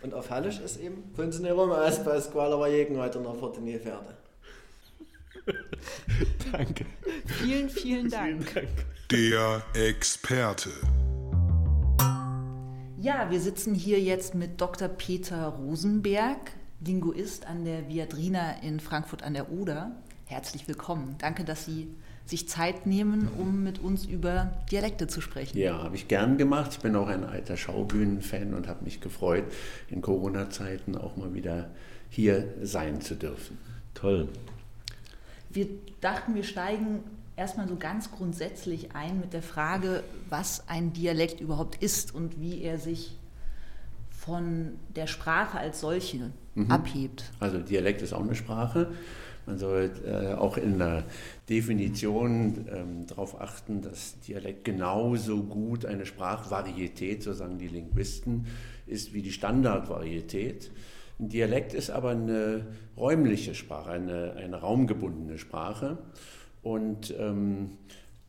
Und 0.02 0.16
auf 0.16 0.32
Hallisch 0.32 0.60
ist 0.60 0.78
eben, 0.78 1.12
von 1.16 1.32
sie 1.32 1.44
nicht 1.44 1.52
rum, 1.52 1.72
Ast 1.72 2.04
Pasquale, 2.04 2.56
aber 2.56 2.68
jeden 2.70 2.98
heute 2.98 3.20
noch 3.20 3.38
vor 3.38 3.52
den 3.52 3.66
Nilpferde. 3.66 4.16
Danke. 6.52 6.86
Vielen, 7.26 7.70
vielen 7.70 8.10
Dank. 8.10 8.50
vielen 8.50 8.68
Dank. 8.68 8.86
Der 9.12 9.62
Experte. 9.76 10.70
Ja, 13.00 13.30
wir 13.30 13.40
sitzen 13.40 13.76
hier 13.76 14.00
jetzt 14.00 14.34
mit 14.36 14.60
Dr. 14.60 14.88
Peter 14.88 15.48
Rosenberg, 15.48 16.52
Linguist 16.80 17.46
an 17.46 17.66
der 17.66 17.88
Viadrina 17.88 18.60
in 18.62 18.80
Frankfurt 18.80 19.24
an 19.24 19.34
der 19.34 19.52
Oder. 19.52 20.02
Herzlich 20.26 20.68
willkommen. 20.68 21.16
Danke, 21.20 21.44
dass 21.44 21.66
Sie 21.66 21.96
sich 22.26 22.48
Zeit 22.48 22.86
nehmen, 22.86 23.28
um 23.38 23.64
mit 23.64 23.80
uns 23.80 24.06
über 24.06 24.54
Dialekte 24.72 25.08
zu 25.08 25.22
sprechen. 25.22 25.58
Ja, 25.58 25.84
habe 25.84 25.96
ich 25.96 26.08
gern 26.08 26.38
gemacht. 26.38 26.72
Ich 26.74 26.80
bin 26.80 26.96
auch 26.96 27.08
ein 27.08 27.24
alter 27.24 27.58
Schaubühnenfan 27.58 28.54
und 28.54 28.68
habe 28.68 28.84
mich 28.84 29.02
gefreut, 29.02 29.46
in 29.90 30.02
Corona-Zeiten 30.02 30.98
auch 30.98 31.18
mal 31.18 31.34
wieder 31.34 31.70
hier 32.10 32.48
sein 32.62 33.02
zu 33.02 33.16
dürfen. 33.16 33.58
Toll. 33.94 34.30
Wir 35.50 35.68
dachten, 36.00 36.36
wir 36.36 36.44
steigen 36.44 37.04
erstmal 37.36 37.68
so 37.68 37.76
ganz 37.76 38.12
grundsätzlich 38.12 38.96
ein 38.96 39.20
mit 39.20 39.34
der 39.34 39.42
Frage, 39.42 40.04
was 40.30 40.68
ein 40.68 40.94
Dialekt 40.94 41.42
überhaupt 41.42 41.82
ist 41.82 42.14
und 42.14 42.40
wie 42.40 42.62
er 42.62 42.78
sich 42.78 43.18
von 44.12 44.74
der 44.96 45.08
Sprache 45.08 45.58
als 45.58 45.82
solche 45.82 46.30
mhm. 46.56 46.70
abhebt. 46.70 47.32
Also 47.40 47.58
Dialekt 47.60 48.02
ist 48.02 48.14
auch 48.14 48.22
eine 48.22 48.36
Sprache. 48.36 48.92
Man 49.46 49.58
soll 49.58 49.92
äh, 50.06 50.34
auch 50.34 50.58
in 50.58 50.78
der 50.78 51.04
Definition 51.50 52.68
ähm, 52.72 53.08
darauf 53.08 53.40
achten, 53.42 53.82
dass 53.82 54.20
Dialekt 54.22 54.64
genauso 54.64 55.44
gut 55.44 55.86
eine 55.86 56.06
Sprachvarietät, 56.06 57.24
so 57.24 57.34
sagen 57.34 57.58
die 57.58 57.68
Linguisten, 57.68 58.48
ist 58.88 59.14
wie 59.14 59.22
die 59.22 59.32
Standardvarietät. 59.32 60.72
Ein 61.20 61.30
Dialekt 61.30 61.74
ist 61.74 61.90
aber 61.90 62.12
eine 62.12 62.66
räumliche 62.98 63.56
Sprache, 63.56 63.92
eine, 63.92 64.34
eine 64.34 64.58
raumgebundene 64.58 65.38
Sprache. 65.38 65.98
Und 66.64 67.14
ähm, 67.18 67.78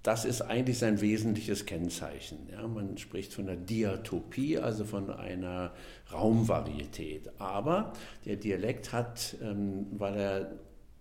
das 0.03 0.25
ist 0.25 0.43
eigentlich 0.43 0.79
sein 0.79 1.01
wesentliches 1.01 1.65
Kennzeichen. 1.65 2.49
Ja, 2.51 2.67
man 2.67 2.99
spricht 2.99 3.33
von 3.33 3.49
einer 3.49 3.57
Diatopie, 3.57 4.59
also 4.59 4.85
von 4.85 5.11
einer 5.11 5.73
Raumvarietät. 6.13 7.31
Aber 7.39 7.93
der 8.25 8.37
Dialekt 8.37 8.93
hat, 8.93 9.37
ähm, 9.43 9.87
weil 9.93 10.17
er 10.17 10.53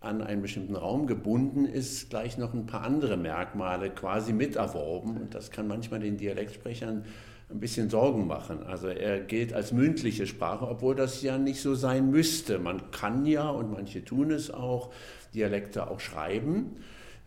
an 0.01 0.21
einen 0.21 0.41
bestimmten 0.41 0.75
Raum 0.75 1.05
gebunden 1.05 1.65
ist, 1.65 2.09
gleich 2.09 2.37
noch 2.37 2.53
ein 2.53 2.65
paar 2.65 2.81
andere 2.81 3.17
Merkmale 3.17 3.91
quasi 3.91 4.33
miterworben. 4.33 5.15
Und 5.15 5.35
das 5.35 5.51
kann 5.51 5.67
manchmal 5.67 5.99
den 5.99 6.17
Dialektsprechern 6.17 7.05
ein 7.51 7.59
bisschen 7.59 7.89
Sorgen 7.89 8.25
machen. 8.25 8.63
Also 8.63 8.87
er 8.87 9.19
gilt 9.19 9.53
als 9.53 9.71
mündliche 9.71 10.25
Sprache, 10.25 10.67
obwohl 10.67 10.95
das 10.95 11.21
ja 11.21 11.37
nicht 11.37 11.61
so 11.61 11.75
sein 11.75 12.09
müsste. 12.09 12.57
Man 12.57 12.89
kann 12.89 13.25
ja, 13.27 13.49
und 13.49 13.71
manche 13.71 14.03
tun 14.03 14.31
es 14.31 14.51
auch, 14.51 14.91
Dialekte 15.35 15.89
auch 15.89 15.99
schreiben. 15.99 16.77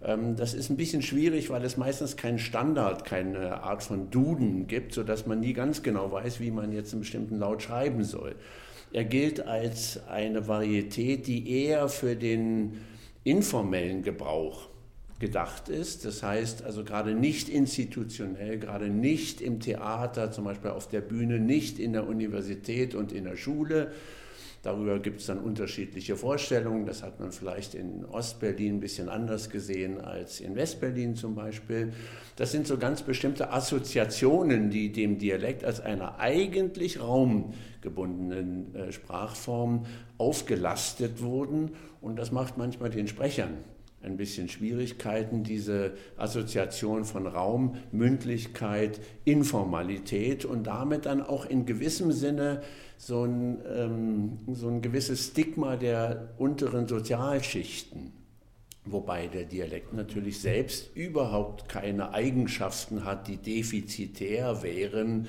Ähm, 0.02 0.34
das 0.34 0.54
ist 0.54 0.68
ein 0.68 0.76
bisschen 0.76 1.02
schwierig, 1.02 1.50
weil 1.50 1.64
es 1.64 1.76
meistens 1.76 2.16
keinen 2.16 2.40
Standard, 2.40 3.04
keine 3.04 3.62
Art 3.62 3.84
von 3.84 4.10
Duden 4.10 4.66
gibt, 4.66 4.94
sodass 4.94 5.26
man 5.26 5.38
nie 5.38 5.52
ganz 5.52 5.84
genau 5.84 6.10
weiß, 6.10 6.40
wie 6.40 6.50
man 6.50 6.72
jetzt 6.72 6.92
einen 6.92 7.02
bestimmten 7.02 7.38
Laut 7.38 7.62
schreiben 7.62 8.02
soll. 8.02 8.34
Er 8.94 9.04
gilt 9.04 9.44
als 9.44 10.06
eine 10.06 10.46
Varietät, 10.46 11.26
die 11.26 11.50
eher 11.50 11.88
für 11.88 12.14
den 12.14 12.78
informellen 13.24 14.04
Gebrauch 14.04 14.68
gedacht 15.18 15.68
ist. 15.68 16.04
Das 16.04 16.22
heißt 16.22 16.62
also 16.62 16.84
gerade 16.84 17.12
nicht 17.12 17.48
institutionell, 17.48 18.56
gerade 18.60 18.88
nicht 18.88 19.40
im 19.40 19.58
Theater, 19.58 20.30
zum 20.30 20.44
Beispiel 20.44 20.70
auf 20.70 20.88
der 20.88 21.00
Bühne, 21.00 21.40
nicht 21.40 21.80
in 21.80 21.92
der 21.92 22.06
Universität 22.06 22.94
und 22.94 23.10
in 23.10 23.24
der 23.24 23.36
Schule, 23.36 23.90
Darüber 24.64 24.98
gibt 24.98 25.20
es 25.20 25.26
dann 25.26 25.38
unterschiedliche 25.38 26.16
Vorstellungen. 26.16 26.86
Das 26.86 27.02
hat 27.02 27.20
man 27.20 27.32
vielleicht 27.32 27.74
in 27.74 28.02
Ostberlin 28.06 28.76
ein 28.76 28.80
bisschen 28.80 29.10
anders 29.10 29.50
gesehen 29.50 30.00
als 30.00 30.40
in 30.40 30.56
Westberlin 30.56 31.16
zum 31.16 31.34
Beispiel. 31.34 31.92
Das 32.36 32.50
sind 32.50 32.66
so 32.66 32.78
ganz 32.78 33.02
bestimmte 33.02 33.52
Assoziationen, 33.52 34.70
die 34.70 34.90
dem 34.90 35.18
Dialekt 35.18 35.66
als 35.66 35.80
einer 35.80 36.18
eigentlich 36.18 36.98
raumgebundenen 36.98 38.74
äh, 38.74 38.90
Sprachform 38.90 39.84
aufgelastet 40.16 41.20
wurden. 41.20 41.72
Und 42.00 42.16
das 42.16 42.32
macht 42.32 42.56
manchmal 42.56 42.88
den 42.88 43.06
Sprechern 43.06 43.58
ein 44.04 44.16
bisschen 44.16 44.48
Schwierigkeiten, 44.48 45.42
diese 45.42 45.94
Assoziation 46.16 47.04
von 47.04 47.26
Raum, 47.26 47.76
Mündlichkeit, 47.92 49.00
Informalität 49.24 50.44
und 50.44 50.66
damit 50.66 51.06
dann 51.06 51.22
auch 51.22 51.46
in 51.46 51.66
gewissem 51.66 52.12
Sinne 52.12 52.62
so 52.96 53.24
ein, 53.24 53.58
ähm, 53.74 54.38
so 54.52 54.68
ein 54.68 54.82
gewisses 54.82 55.28
Stigma 55.28 55.76
der 55.76 56.34
unteren 56.38 56.86
Sozialschichten. 56.86 58.12
Wobei 58.86 59.28
der 59.28 59.44
Dialekt 59.44 59.94
natürlich 59.94 60.40
selbst 60.40 60.94
überhaupt 60.94 61.68
keine 61.68 62.12
Eigenschaften 62.12 63.04
hat, 63.04 63.28
die 63.28 63.38
defizitär 63.38 64.62
wären 64.62 65.26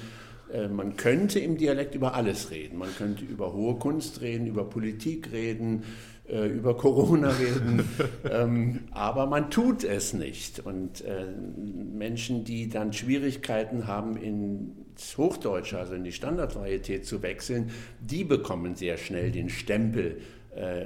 Äh, 0.51 0.67
man 0.67 0.95
könnte 0.95 1.39
im 1.39 1.57
Dialekt 1.57 1.95
über 1.95 2.13
alles 2.13 2.51
reden. 2.51 2.77
Man 2.77 2.93
könnte 2.95 3.25
über 3.25 3.53
hohe 3.53 3.75
Kunst 3.75 4.21
reden, 4.21 4.47
über 4.47 4.69
Politik 4.69 5.31
reden, 5.31 5.83
äh, 6.27 6.47
über 6.47 6.75
Corona 6.75 7.29
reden, 7.29 7.87
ähm, 8.29 8.79
aber 8.91 9.25
man 9.25 9.51
tut 9.51 9.83
es 9.83 10.13
nicht. 10.13 10.59
Und 10.59 11.01
äh, 11.01 11.25
Menschen, 11.25 12.43
die 12.43 12.69
dann 12.69 12.93
Schwierigkeiten 12.93 13.87
haben, 13.87 14.17
ins 14.17 15.17
Hochdeutsche, 15.17 15.77
also 15.77 15.93
in 15.93 16.03
die 16.03 16.11
Standardvarietät 16.11 17.05
zu 17.05 17.21
wechseln, 17.21 17.71
die 17.99 18.23
bekommen 18.23 18.75
sehr 18.75 18.97
schnell 18.97 19.31
den 19.31 19.49
Stempel 19.49 20.21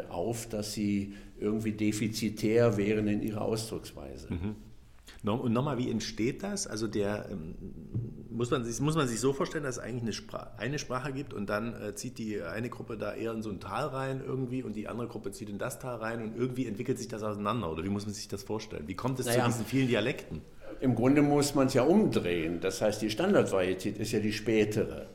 auf, 0.10 0.50
dass 0.50 0.74
sie 0.74 1.14
irgendwie 1.40 1.74
defizitär 1.74 2.76
wären 2.76 3.08
in 3.08 3.22
ihrer 3.22 3.44
Ausdrucksweise. 3.44 4.34
Mhm. 4.34 4.56
Und 5.24 5.52
nochmal, 5.52 5.78
wie 5.78 5.92
entsteht 5.92 6.44
das? 6.44 6.66
Also 6.66 6.88
der 6.88 7.28
ähm, 7.30 7.56
muss 8.30 8.52
man 8.52 8.64
sich, 8.64 8.80
muss 8.80 8.96
man 8.96 9.08
sich 9.08 9.20
so 9.20 9.34
vorstellen, 9.34 9.66
dass 9.66 9.78
es 9.78 9.84
eigentlich 9.84 10.04
eine, 10.04 10.14
Sprache, 10.14 10.58
eine 10.58 10.80
Sprache 10.80 11.12
gibt 11.12 11.34
und 11.34 11.50
dann 11.50 11.74
äh, 11.74 11.94
zieht 11.94 12.18
die 12.18 12.42
eine 12.42 12.70
Gruppe 12.70 12.98
da 12.98 13.14
eher 13.14 13.34
in 13.34 13.42
so 13.42 13.50
ein 13.50 13.60
Tal 13.60 13.88
rein 13.88 14.24
irgendwie 14.26 14.64
und 14.64 14.78
die 14.78 14.88
andere 14.88 15.08
Gruppe 15.08 15.32
zieht 15.32 15.50
in 15.50 15.58
das 15.58 15.80
Tal 15.80 15.98
rein 15.98 16.24
und 16.24 16.38
irgendwie 16.38 16.66
entwickelt 16.66 16.98
sich 16.98 17.10
das 17.10 17.22
auseinander. 17.22 17.70
Oder 17.70 17.84
wie 17.84 17.90
muss 17.90 18.06
man 18.06 18.14
sich 18.14 18.30
das 18.30 18.44
vorstellen? 18.44 18.88
Wie 18.88 18.96
kommt 18.96 19.20
es 19.20 19.26
naja, 19.26 19.44
zu 19.44 19.52
diesen 19.52 19.66
vielen 19.66 19.88
Dialekten? 19.90 20.42
Im 20.80 20.96
Grunde 20.96 21.22
muss 21.22 21.54
man 21.54 21.68
es 21.68 21.74
ja 21.74 21.84
umdrehen. 21.84 22.62
Das 22.62 22.82
heißt, 22.82 23.02
die 23.02 23.10
Standardvarietät 23.10 23.98
ist 23.98 24.14
ja 24.14 24.20
die 24.20 24.32
spätere. 24.32 25.08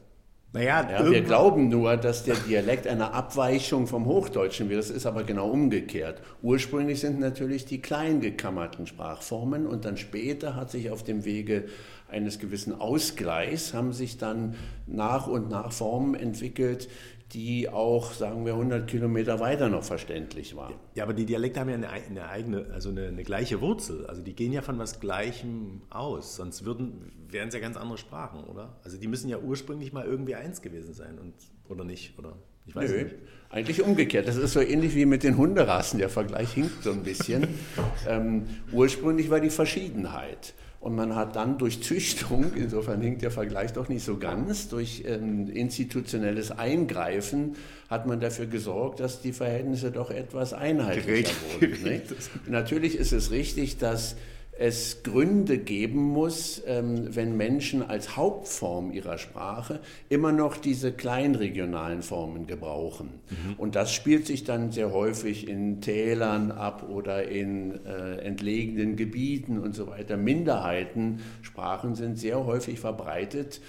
Naja, 0.54 0.88
ja, 0.88 1.10
wir 1.10 1.22
glauben 1.22 1.68
nur, 1.68 1.96
dass 1.96 2.22
der 2.22 2.36
Dialekt 2.36 2.86
eine 2.86 3.12
Abweichung 3.12 3.88
vom 3.88 4.06
Hochdeutschen 4.06 4.68
wird. 4.68 4.78
Das 4.78 4.88
ist 4.88 5.04
aber 5.04 5.24
genau 5.24 5.50
umgekehrt. 5.50 6.22
Ursprünglich 6.42 7.00
sind 7.00 7.18
natürlich 7.18 7.64
die 7.64 7.82
kleingekammerten 7.82 8.86
Sprachformen 8.86 9.66
und 9.66 9.84
dann 9.84 9.96
später 9.96 10.54
hat 10.54 10.70
sich 10.70 10.92
auf 10.92 11.02
dem 11.02 11.24
Wege 11.24 11.64
eines 12.08 12.38
gewissen 12.38 12.72
Ausgleichs 12.72 13.74
haben 13.74 13.92
sich 13.92 14.16
dann 14.16 14.54
nach 14.86 15.26
und 15.26 15.50
nach 15.50 15.72
Formen 15.72 16.14
entwickelt, 16.14 16.88
die 17.32 17.68
auch, 17.68 18.12
sagen 18.12 18.44
wir, 18.44 18.52
100 18.52 18.88
Kilometer 18.88 19.40
weiter 19.40 19.68
noch 19.68 19.82
verständlich 19.82 20.54
waren. 20.56 20.74
Ja, 20.94 21.04
aber 21.04 21.14
die 21.14 21.26
Dialekte 21.26 21.60
haben 21.60 21.68
ja 21.68 21.74
eine, 21.74 21.88
eine 21.88 22.28
eigene, 22.28 22.66
also 22.72 22.90
eine, 22.90 23.08
eine, 23.08 23.24
gleiche 23.24 23.60
Wurzel. 23.60 24.06
Also 24.06 24.22
die 24.22 24.34
gehen 24.34 24.52
ja 24.52 24.62
von 24.62 24.78
was 24.78 25.00
Gleichem 25.00 25.82
aus. 25.90 26.36
Sonst 26.36 26.64
würden, 26.64 27.10
wären 27.28 27.48
es 27.48 27.54
ja 27.54 27.60
ganz 27.60 27.76
andere 27.76 27.98
Sprachen, 27.98 28.44
oder? 28.44 28.78
Also 28.84 28.98
die 28.98 29.08
müssen 29.08 29.28
ja 29.28 29.38
ursprünglich 29.38 29.92
mal 29.92 30.04
irgendwie 30.04 30.34
eins 30.34 30.62
gewesen 30.62 30.94
sein 30.94 31.18
und, 31.18 31.34
oder 31.68 31.84
nicht, 31.84 32.18
oder? 32.18 32.36
Ich 32.66 32.76
weiß 32.76 32.90
Nö, 32.90 33.02
nicht. 33.04 33.14
Eigentlich 33.50 33.82
umgekehrt. 33.82 34.28
Das 34.28 34.36
ist 34.36 34.52
so 34.52 34.60
ähnlich 34.60 34.94
wie 34.94 35.04
mit 35.04 35.22
den 35.22 35.36
Hunderassen. 35.36 35.98
Der 35.98 36.08
Vergleich 36.08 36.52
hinkt 36.52 36.82
so 36.82 36.92
ein 36.92 37.02
bisschen. 37.02 37.48
ähm, 38.08 38.46
ursprünglich 38.72 39.28
war 39.30 39.40
die 39.40 39.50
Verschiedenheit. 39.50 40.54
Und 40.84 40.96
man 40.96 41.14
hat 41.14 41.34
dann 41.34 41.56
durch 41.56 41.82
Züchtung, 41.82 42.52
insofern 42.56 43.00
hinkt 43.00 43.22
der 43.22 43.30
Vergleich 43.30 43.72
doch 43.72 43.88
nicht 43.88 44.04
so 44.04 44.18
ganz, 44.18 44.68
durch 44.68 45.04
ähm, 45.06 45.48
institutionelles 45.48 46.50
Eingreifen 46.50 47.56
hat 47.88 48.06
man 48.06 48.20
dafür 48.20 48.44
gesorgt, 48.44 49.00
dass 49.00 49.22
die 49.22 49.32
Verhältnisse 49.32 49.90
doch 49.90 50.10
etwas 50.10 50.52
einheitlicher 50.52 51.32
wurden. 51.58 52.02
Natürlich 52.48 52.98
ist 52.98 53.14
es 53.14 53.30
richtig, 53.30 53.78
dass 53.78 54.16
es 54.58 55.02
Gründe 55.02 55.58
geben 55.58 56.00
muss, 56.00 56.62
ähm, 56.66 57.14
wenn 57.14 57.36
Menschen 57.36 57.82
als 57.82 58.16
Hauptform 58.16 58.92
ihrer 58.92 59.18
Sprache 59.18 59.80
immer 60.08 60.32
noch 60.32 60.56
diese 60.56 60.92
kleinregionalen 60.92 62.02
Formen 62.02 62.46
gebrauchen. 62.46 63.08
Mhm. 63.30 63.54
Und 63.58 63.74
das 63.74 63.92
spielt 63.92 64.26
sich 64.26 64.44
dann 64.44 64.70
sehr 64.70 64.92
häufig 64.92 65.48
in 65.48 65.80
Tälern 65.80 66.52
ab 66.52 66.88
oder 66.88 67.28
in 67.28 67.84
äh, 67.84 68.18
entlegenen 68.18 68.96
Gebieten 68.96 69.58
und 69.58 69.74
so 69.74 69.88
weiter. 69.88 70.16
Minderheitensprachen 70.16 71.96
sind 71.96 72.18
sehr 72.18 72.44
häufig 72.44 72.78
verbreitet 72.78 73.60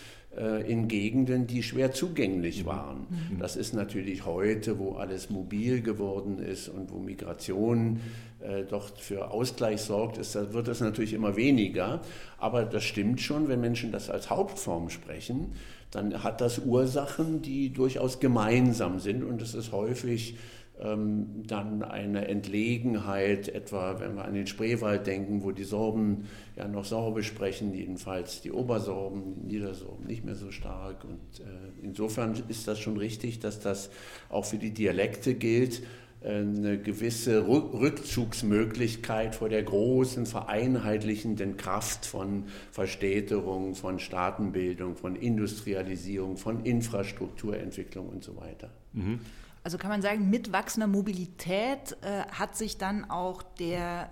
in 0.69 0.87
Gegenden, 0.87 1.47
die 1.47 1.63
schwer 1.63 1.91
zugänglich 1.93 2.63
mhm. 2.63 2.67
waren. 2.67 3.07
Mhm. 3.09 3.39
Das 3.39 3.55
ist 3.55 3.73
natürlich 3.73 4.25
heute, 4.25 4.79
wo 4.79 4.93
alles 4.93 5.29
mobil 5.29 5.81
geworden 5.81 6.39
ist 6.39 6.67
und 6.67 6.91
wo 6.91 6.99
Migration 6.99 8.01
äh, 8.41 8.63
doch 8.63 8.97
für 8.97 9.31
Ausgleich 9.31 9.81
sorgt, 9.81 10.17
ist, 10.17 10.35
da 10.35 10.53
wird 10.53 10.67
das 10.67 10.81
natürlich 10.81 11.13
immer 11.13 11.35
weniger. 11.35 12.01
Aber 12.37 12.65
das 12.65 12.83
stimmt 12.83 13.21
schon, 13.21 13.47
wenn 13.47 13.61
Menschen 13.61 13.91
das 13.91 14.09
als 14.09 14.29
Hauptform 14.29 14.89
sprechen, 14.89 15.53
dann 15.91 16.23
hat 16.23 16.41
das 16.41 16.59
Ursachen, 16.59 17.41
die 17.41 17.71
durchaus 17.71 18.19
gemeinsam 18.19 18.99
sind 18.99 19.23
und 19.23 19.41
es 19.41 19.53
ist 19.53 19.71
häufig 19.71 20.37
dann 20.77 21.83
eine 21.83 22.27
Entlegenheit, 22.27 23.47
etwa 23.47 23.99
wenn 23.99 24.15
wir 24.15 24.25
an 24.25 24.33
den 24.33 24.45
Spreewald 24.45 25.07
denken, 25.07 25.43
wo 25.43 25.51
die 25.51 25.63
Sorben 25.63 26.25
ja 26.57 26.67
noch 26.67 26.83
Sorbe 26.83 27.23
sprechen, 27.23 27.73
jedenfalls 27.73 28.41
die 28.41 28.51
Obersorben, 28.51 29.47
die 29.47 29.55
Niedersorben 29.55 30.05
nicht 30.05 30.25
mehr 30.25 30.35
so 30.35 30.51
stark. 30.51 31.05
Und 31.05 31.39
äh, 31.39 31.43
insofern 31.81 32.35
ist 32.49 32.67
das 32.67 32.79
schon 32.79 32.97
richtig, 32.97 33.39
dass 33.39 33.59
das 33.61 33.89
auch 34.29 34.45
für 34.45 34.57
die 34.57 34.71
Dialekte 34.71 35.33
gilt 35.35 35.81
eine 36.25 36.79
gewisse 36.79 37.47
Rückzugsmöglichkeit 37.47 39.35
vor 39.35 39.47
der 39.47 39.61
großen 39.61 40.25
vereinheitlichenden 40.25 41.55
Kraft 41.55 42.05
von 42.05 42.45
Verstädterung, 42.71 43.75
von 43.75 43.99
Staatenbildung, 43.99 44.95
von 44.95 45.15
Industrialisierung, 45.15 46.37
von 46.37 46.65
Infrastrukturentwicklung 46.65 48.09
und 48.09 48.23
so 48.23 48.37
weiter. 48.37 48.71
Mhm. 48.93 49.19
Also 49.65 49.79
kann 49.79 49.89
man 49.89 50.03
sagen, 50.03 50.29
mit 50.29 50.53
wachsender 50.53 50.85
Mobilität 50.85 51.97
äh, 52.03 52.21
hat 52.31 52.55
sich 52.55 52.77
dann 52.77 53.09
auch 53.09 53.41
der 53.41 54.11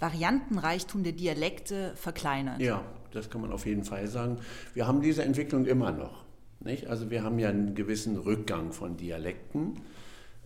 Variantenreichtum 0.00 1.02
der 1.02 1.12
Dialekte 1.12 1.92
verkleinert. 1.94 2.58
Ja, 2.62 2.82
das 3.12 3.28
kann 3.28 3.42
man 3.42 3.52
auf 3.52 3.66
jeden 3.66 3.84
Fall 3.84 4.06
sagen. 4.06 4.38
Wir 4.72 4.86
haben 4.86 5.02
diese 5.02 5.22
Entwicklung 5.22 5.66
immer 5.66 5.92
noch. 5.92 6.24
Nicht? 6.60 6.86
Also 6.86 7.10
wir 7.10 7.22
haben 7.22 7.38
ja 7.38 7.50
einen 7.50 7.74
gewissen 7.74 8.16
Rückgang 8.16 8.72
von 8.72 8.96
Dialekten. 8.96 9.82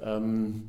Ähm, 0.02 0.64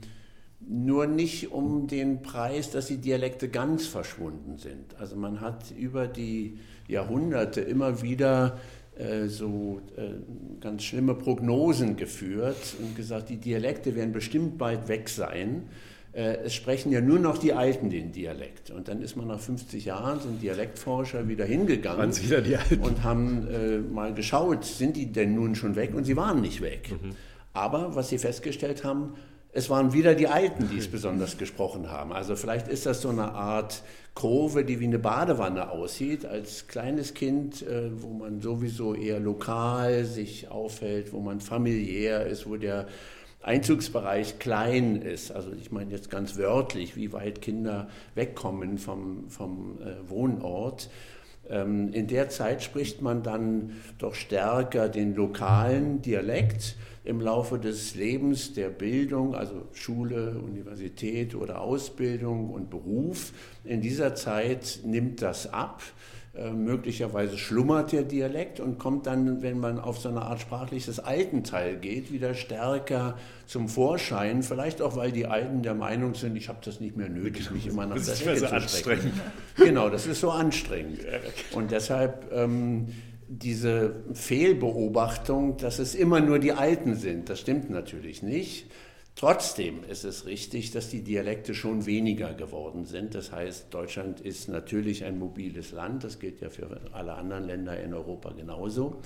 nur 0.60 1.08
nicht 1.08 1.52
um 1.52 1.88
den 1.88 2.22
Preis, 2.22 2.70
dass 2.70 2.86
die 2.86 2.98
Dialekte 2.98 3.50
ganz 3.50 3.88
verschwunden 3.88 4.60
sind. 4.60 5.00
Also 5.00 5.16
man 5.16 5.42
hat 5.42 5.72
über 5.72 6.08
die 6.08 6.60
Jahrhunderte 6.88 7.62
immer 7.62 8.04
wieder 8.04 8.60
so 9.28 9.82
äh, 9.96 10.10
ganz 10.60 10.84
schlimme 10.84 11.16
Prognosen 11.16 11.96
geführt 11.96 12.76
und 12.82 12.96
gesagt, 12.96 13.30
die 13.30 13.38
Dialekte 13.38 13.96
werden 13.96 14.12
bestimmt 14.12 14.58
bald 14.58 14.88
weg 14.88 15.10
sein. 15.10 15.64
Äh, 16.12 16.38
es 16.46 16.54
sprechen 16.54 16.92
ja 16.92 17.02
nur 17.02 17.20
noch 17.20 17.38
die 17.38 17.54
Alten 17.54 17.90
den 17.90 18.12
Dialekt. 18.12 18.72
Und 18.72 18.88
dann 18.88 19.02
ist 19.02 19.16
man 19.16 19.28
nach 19.28 19.40
50 19.40 19.86
Jahren, 19.86 20.20
sind 20.20 20.42
Dialektforscher 20.42 21.28
wieder 21.28 21.46
hingegangen 21.46 22.16
wieder 22.18 22.42
und 22.82 23.04
haben 23.04 23.48
äh, 23.48 23.78
mal 23.78 24.14
geschaut, 24.14 24.66
sind 24.66 24.98
die 24.98 25.12
denn 25.12 25.36
nun 25.36 25.56
schon 25.56 25.76
weg? 25.76 25.94
Und 25.96 26.06
sie 26.06 26.18
waren 26.18 26.42
nicht 26.42 26.62
weg. 26.62 26.92
Mhm. 26.92 27.12
Aber 27.54 27.96
was 27.96 28.10
sie 28.10 28.18
festgestellt 28.18 28.84
haben, 28.84 29.14
es 29.52 29.70
waren 29.70 29.94
wieder 29.94 30.14
die 30.14 30.28
Alten, 30.28 30.70
die 30.70 30.78
es 30.78 30.88
besonders 30.88 31.38
gesprochen 31.38 31.90
haben. 31.90 32.14
Also 32.14 32.36
vielleicht 32.36 32.68
ist 32.68 32.86
das 32.86 33.02
so 33.02 33.10
eine 33.10 33.34
Art 33.34 33.82
Kurve, 34.14 34.64
die 34.64 34.80
wie 34.80 34.86
eine 34.86 35.00
Badewanne 35.00 35.72
aussieht. 35.72 36.26
Als 36.26 36.68
kleines 36.68 37.14
Kind, 37.14 37.62
äh, 37.64 37.90
wo 38.02 38.10
man 38.10 38.42
sowieso 38.42 38.94
eher 38.94 39.20
lokal 39.20 40.06
sich 40.06 40.50
aufhält, 40.50 41.14
wo 41.14 41.20
man 41.20 41.40
familiär 41.40 42.26
ist, 42.28 42.48
wo 42.48 42.58
der 42.58 42.88
Einzugsbereich 43.42 44.38
klein 44.38 45.02
ist. 45.02 45.32
Also 45.32 45.52
ich 45.54 45.72
meine 45.72 45.92
jetzt 45.92 46.12
ganz 46.12 46.38
wörtlich, 46.38 46.96
wie 46.96 47.14
weit 47.14 47.42
Kinder 47.42 47.88
wegkommen 48.14 48.78
vom, 48.78 49.30
vom 49.30 49.80
äh, 49.82 50.10
Wohnort. 50.10 50.90
Ähm, 51.50 51.92
in 51.94 52.08
der 52.08 52.30
Zeit 52.30 52.62
spricht 52.62 53.02
man 53.02 53.24
dann 53.24 53.78
doch 53.98 54.14
stärker 54.14 54.90
den 54.90 55.16
lokalen 55.16 56.02
Dialekt 56.02 56.76
im 57.04 57.22
Laufe 57.22 57.60
des 57.60 57.96
Lebens 57.96 58.54
der 58.54 58.70
Bildung, 58.70 59.36
also 59.36 59.68
Schule, 59.74 60.40
Universität 60.40 61.36
oder 61.36 61.62
Ausbildung 61.62 62.50
und 62.50 62.70
Beruf. 62.70 63.34
In 63.64 63.82
dieser 63.82 64.16
Zeit 64.16 64.82
nimmt 64.84 65.22
das 65.22 65.52
ab. 65.52 65.82
Äh, 66.36 66.52
möglicherweise 66.52 67.40
schlummert 67.40 67.92
der 67.92 68.04
Dialekt 68.04 68.60
und 68.60 68.78
kommt 68.78 69.08
dann, 69.08 69.42
wenn 69.42 69.60
man 69.60 69.80
auf 69.80 69.98
so 69.98 70.10
eine 70.10 70.22
Art 70.22 70.40
sprachliches 70.40 71.00
Altenteil 71.00 71.78
geht, 71.78 72.12
wieder 72.12 72.36
stärker 72.36 73.18
zum 73.48 73.68
Vorschein. 73.68 74.44
Vielleicht 74.44 74.82
auch, 74.84 74.96
weil 74.96 75.12
die 75.12 75.26
Alten 75.26 75.64
der 75.64 75.74
Meinung 75.74 76.14
sind, 76.14 76.36
ich 76.36 76.48
habe 76.48 76.60
das 76.64 76.80
nicht 76.80 76.96
mehr 76.96 77.10
nötig, 77.10 77.50
mich 77.50 77.66
immer 77.66 77.88
nach 77.88 77.96
der 77.96 78.14
Ecke 78.14 78.38
so 78.38 78.46
zu 78.46 78.78
strecken. 78.78 79.12
Genau, 79.58 79.90
das 79.90 80.06
ist 80.06 80.22
so 80.22 80.30
anstrengend. 80.30 81.00
Und 81.54 81.72
deshalb 81.72 82.32
ähm, 82.32 82.90
diese 83.30 84.04
Fehlbeobachtung, 84.14 85.58
dass 85.58 85.78
es 85.78 85.94
immer 85.94 86.20
nur 86.20 86.40
die 86.40 86.52
Alten 86.52 86.96
sind, 86.96 87.30
das 87.30 87.40
stimmt 87.40 87.70
natürlich 87.70 88.24
nicht. 88.24 88.66
Trotzdem 89.16 89.84
ist 89.84 90.04
es 90.04 90.26
richtig, 90.26 90.72
dass 90.72 90.90
die 90.90 91.04
Dialekte 91.04 91.54
schon 91.54 91.86
weniger 91.86 92.34
geworden 92.34 92.86
sind. 92.86 93.14
Das 93.14 93.32
heißt, 93.32 93.68
Deutschland 93.72 94.22
ist 94.22 94.48
natürlich 94.48 95.04
ein 95.04 95.20
mobiles 95.20 95.72
Land, 95.74 96.04
das 96.06 96.20
gilt 96.20 96.42
ja 96.42 96.50
für 96.50 96.80
alle 96.94 97.14
anderen 97.14 97.46
Länder 97.46 97.80
in 97.80 97.94
Europa 97.94 98.32
genauso. 98.32 99.02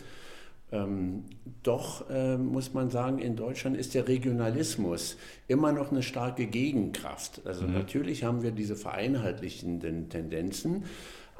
Ähm, 0.72 1.24
doch 1.62 2.10
äh, 2.10 2.38
muss 2.38 2.74
man 2.74 2.90
sagen, 2.92 3.20
in 3.20 3.36
Deutschland 3.36 3.76
ist 3.76 3.94
der 3.94 4.08
Regionalismus 4.08 5.18
immer 5.48 5.72
noch 5.72 5.92
eine 5.92 6.02
starke 6.02 6.48
Gegenkraft. 6.48 7.42
Also 7.46 7.68
mhm. 7.68 7.74
natürlich 7.74 8.24
haben 8.24 8.42
wir 8.42 8.52
diese 8.52 8.76
vereinheitlichenden 8.76 10.10
Tendenzen, 10.10 10.86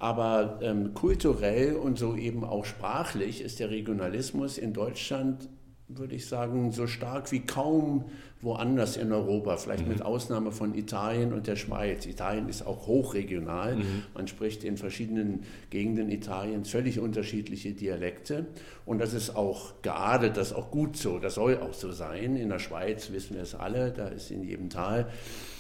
Aber 0.04 0.60
ähm, 0.62 0.94
kulturell 0.94 1.78
und 1.78 1.98
so 1.98 2.18
eben 2.18 2.44
auch 2.44 2.66
sprachlich 2.66 3.40
ist 3.42 3.62
der 3.62 3.70
Regionalismus 3.70 4.58
in 4.58 4.74
Deutschland, 4.74 5.48
würde 5.88 6.16
ich 6.16 6.28
sagen, 6.28 6.74
so 6.74 6.88
stark 6.88 7.32
wie 7.32 7.40
kaum 7.40 8.04
woanders 8.44 8.98
in 8.98 9.12
Europa, 9.12 9.58
vielleicht 9.58 9.88
mit 9.88 10.02
Ausnahme 10.02 10.52
von 10.52 10.76
Italien 10.76 11.34
und 11.34 11.48
der 11.48 11.56
Schweiz. 11.56 12.06
Italien 12.06 12.50
ist 12.50 12.66
auch 12.66 12.88
hochregional. 12.88 13.78
Man 14.14 14.28
spricht 14.28 14.64
in 14.64 14.78
verschiedenen 14.78 15.44
Gegenden 15.70 16.10
Italiens 16.10 16.70
völlig 16.70 17.00
unterschiedliche 17.00 17.72
Dialekte. 17.72 18.46
Und 18.86 19.00
das 19.00 19.14
ist 19.14 19.36
auch 19.36 19.82
geadelt, 19.82 20.36
das 20.36 20.48
ist 20.52 20.54
auch 20.54 20.70
gut 20.70 20.98
so, 20.98 21.20
das 21.20 21.36
soll 21.36 21.58
auch 21.58 21.74
so 21.74 21.92
sein. 21.92 22.36
In 22.36 22.50
der 22.50 22.60
Schweiz 22.60 23.12
wissen 23.12 23.36
wir 23.36 23.44
es 23.44 23.56
alle, 23.56 23.92
da 23.92 24.08
ist 24.08 24.30
in 24.30 24.44
jedem 24.44 24.70
Tal 24.70 25.08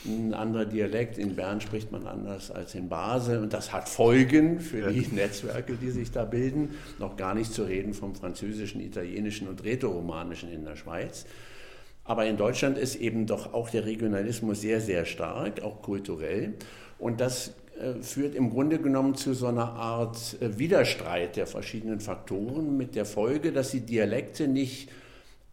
ein 0.06 0.34
anderer 0.34 0.66
Dialekt. 0.66 1.18
In 1.18 1.36
Bern 1.36 1.62
spricht 1.62 1.92
man 1.92 2.06
anders 2.08 2.52
als 2.52 2.76
in 2.76 2.90
Basel. 2.90 3.40
Und 3.40 3.54
das 3.54 3.72
hat 3.72 3.90
Folgen 3.90 4.60
für 4.60 4.92
die 4.92 5.08
Netzwerke, 5.12 5.76
die 5.76 5.92
sich 5.92 6.12
da 6.12 6.26
bilden. 6.26 6.76
Noch 7.00 7.16
gar 7.16 7.34
nicht 7.34 7.54
zu 7.54 7.64
reden 7.64 7.94
vom 7.94 8.16
Französischen, 8.16 8.82
Italienischen 8.82 9.48
und 9.48 9.64
Rätoromanischen 9.64 10.52
in 10.52 10.66
der 10.66 10.76
Schweiz. 10.76 11.26
Aber 12.06 12.26
in 12.26 12.38
Deutschland 12.38 12.78
ist 12.78 12.96
eben 12.96 13.26
doch 13.26 13.54
auch 13.54 13.70
der 13.70 13.86
Regionalismus 13.86 14.62
sehr, 14.62 14.82
sehr 14.82 15.06
stark, 15.06 15.62
auch 15.64 15.82
kulturell. 15.82 16.54
Und 17.00 17.22
das 17.22 17.54
äh, 17.80 18.02
führt 18.02 18.36
im 18.36 18.50
Grunde 18.50 18.80
genommen 18.80 19.16
zu 19.16 19.34
so 19.34 19.48
einer 19.48 19.74
Art 19.74 20.38
äh, 20.42 20.60
Widerstreit 20.60 21.38
der 21.38 21.48
verschiedenen 21.48 22.00
Faktoren 22.00 22.78
mit 22.78 22.96
der 22.96 23.06
Folge, 23.06 23.52
dass 23.52 23.72
die 23.72 23.82
Dialekte 23.82 24.48
nicht 24.48 24.90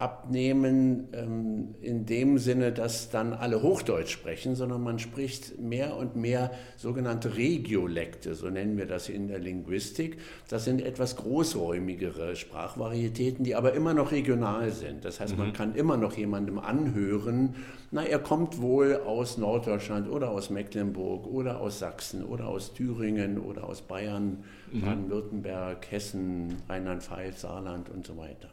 abnehmen 0.01 1.09
ähm, 1.13 1.75
in 1.81 2.05
dem 2.05 2.39
Sinne, 2.39 2.71
dass 2.71 3.11
dann 3.11 3.33
alle 3.33 3.61
Hochdeutsch 3.61 4.11
sprechen, 4.11 4.55
sondern 4.55 4.81
man 4.81 4.97
spricht 4.97 5.59
mehr 5.59 5.95
und 5.95 6.15
mehr 6.15 6.51
sogenannte 6.75 7.37
Regiolekte, 7.37 8.33
so 8.33 8.49
nennen 8.49 8.77
wir 8.77 8.87
das 8.87 9.09
in 9.09 9.27
der 9.27 9.37
Linguistik. 9.39 10.17
Das 10.49 10.65
sind 10.65 10.81
etwas 10.81 11.15
großräumigere 11.17 12.35
Sprachvarietäten, 12.35 13.45
die 13.45 13.55
aber 13.55 13.73
immer 13.73 13.93
noch 13.93 14.11
regional 14.11 14.71
sind. 14.71 15.05
Das 15.05 15.19
heißt, 15.19 15.37
man 15.37 15.53
kann 15.53 15.75
immer 15.75 15.97
noch 15.97 16.17
jemandem 16.17 16.57
anhören, 16.57 17.55
na, 17.93 18.03
er 18.03 18.19
kommt 18.19 18.61
wohl 18.61 19.01
aus 19.05 19.37
Norddeutschland 19.37 20.09
oder 20.09 20.31
aus 20.31 20.49
Mecklenburg 20.49 21.27
oder 21.27 21.59
aus 21.59 21.79
Sachsen 21.79 22.23
oder 22.23 22.47
aus 22.47 22.73
Thüringen 22.73 23.37
oder 23.37 23.65
aus 23.65 23.81
Bayern, 23.81 24.45
Baden-Württemberg, 24.71 25.91
Hessen, 25.91 26.55
Rheinland-Pfalz, 26.69 27.41
Saarland 27.41 27.89
und 27.89 28.07
so 28.07 28.15
weiter. 28.15 28.49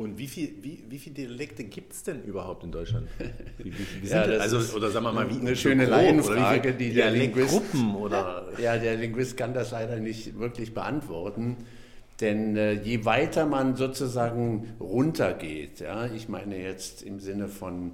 Und 0.00 0.16
wie, 0.16 0.28
viel, 0.28 0.54
wie, 0.62 0.82
wie 0.88 0.98
viele 0.98 1.14
Dialekte 1.14 1.62
gibt 1.64 1.92
es 1.92 2.02
denn 2.02 2.22
überhaupt 2.22 2.64
in 2.64 2.72
Deutschland? 2.72 3.06
Wie, 3.58 3.70
wie, 4.00 4.08
Ja, 4.08 4.22
also, 4.22 4.74
oder 4.74 4.90
sagen 4.90 5.04
wir 5.04 5.12
mal, 5.12 5.28
wie 5.28 5.38
eine 5.38 5.54
schöne 5.54 5.84
grob, 5.84 5.90
Laienfrage, 5.90 6.72
die 6.72 6.94
der 6.94 7.10
Linguist- 7.10 7.52
Dialektgruppen 7.52 7.94
oder 7.96 8.48
Ja, 8.58 8.78
der 8.78 8.96
Linguist 8.96 9.36
kann 9.36 9.52
das 9.52 9.72
leider 9.72 9.96
nicht 9.96 10.38
wirklich 10.38 10.72
beantworten. 10.72 11.58
Denn 12.18 12.56
äh, 12.56 12.72
je 12.72 13.04
weiter 13.04 13.44
man 13.44 13.76
sozusagen 13.76 14.68
runtergeht, 14.80 15.80
ja, 15.80 16.06
ich 16.06 16.30
meine 16.30 16.56
jetzt 16.58 17.02
im 17.02 17.20
Sinne 17.20 17.48
von 17.48 17.92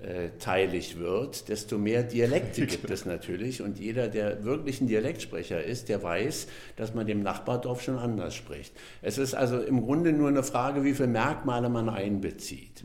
kleinteilig 0.00 0.98
wird, 0.98 1.48
desto 1.48 1.78
mehr 1.78 2.02
Dialekte 2.02 2.66
gibt 2.66 2.90
es 2.90 3.04
natürlich. 3.04 3.62
Und 3.62 3.78
jeder, 3.78 4.08
der 4.08 4.44
wirklich 4.44 4.80
ein 4.80 4.88
Dialektsprecher 4.88 5.62
ist, 5.62 5.88
der 5.88 6.02
weiß, 6.02 6.46
dass 6.76 6.94
man 6.94 7.06
dem 7.06 7.22
Nachbardorf 7.22 7.82
schon 7.82 7.98
anders 7.98 8.34
spricht. 8.34 8.72
Es 9.02 9.18
ist 9.18 9.34
also 9.34 9.60
im 9.60 9.82
Grunde 9.82 10.12
nur 10.12 10.28
eine 10.28 10.42
Frage, 10.42 10.84
wie 10.84 10.94
viele 10.94 11.08
Merkmale 11.08 11.68
man 11.68 11.88
einbezieht. 11.88 12.82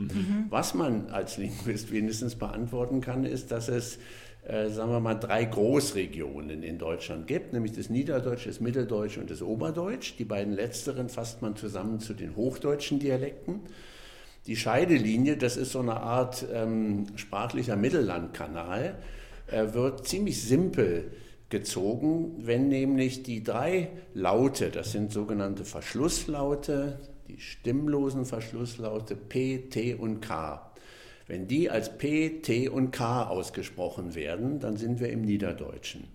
Was 0.50 0.74
man 0.74 1.10
als 1.10 1.38
Linguist 1.38 1.92
wenigstens 1.92 2.36
beantworten 2.36 3.02
kann, 3.02 3.26
ist, 3.26 3.52
dass 3.52 3.70
es 3.70 3.98
äh, 4.48 4.70
sagen 4.70 4.92
wir 4.92 5.00
mal, 5.00 5.16
drei 5.16 5.44
Großregionen 5.46 6.62
in 6.62 6.78
Deutschland 6.78 7.26
gibt, 7.26 7.54
nämlich 7.54 7.72
das 7.72 7.90
Niederdeutsch, 7.90 8.46
das 8.46 8.60
Mitteldeutsch 8.60 9.18
und 9.18 9.32
das 9.32 9.42
Oberdeutsch. 9.42 10.14
Die 10.20 10.24
beiden 10.24 10.54
letzteren 10.54 11.10
fasst 11.10 11.42
man 11.42 11.56
zusammen 11.56 12.00
zu 12.00 12.14
den 12.14 12.36
hochdeutschen 12.36 13.00
Dialekten. 13.00 13.62
Die 14.48 14.56
Scheidelinie, 14.56 15.38
das 15.38 15.58
ist 15.58 15.72
so 15.72 15.80
eine 15.80 16.02
Art 16.02 16.46
ähm, 16.54 17.08
sprachlicher 17.16 17.76
Mittellandkanal, 17.76 18.96
äh, 19.48 19.74
wird 19.74 20.08
ziemlich 20.08 20.42
simpel 20.42 21.12
gezogen, 21.50 22.36
wenn 22.46 22.68
nämlich 22.68 23.24
die 23.24 23.44
drei 23.44 23.90
Laute, 24.14 24.70
das 24.70 24.92
sind 24.92 25.12
sogenannte 25.12 25.66
Verschlusslaute, 25.66 27.00
die 27.28 27.40
stimmlosen 27.40 28.26
Verschlusslaute 28.26 29.16
P, 29.16 29.70
T 29.70 29.96
und 29.96 30.22
K, 30.22 30.72
wenn 31.28 31.48
die 31.48 31.70
als 31.70 31.98
P, 31.98 32.42
T 32.42 32.70
und 32.70 32.92
K 32.92 33.24
ausgesprochen 33.24 34.14
werden, 34.14 34.60
dann 34.60 34.78
sind 34.78 35.00
wir 35.00 35.10
im 35.10 35.22
Niederdeutschen. 35.22 36.08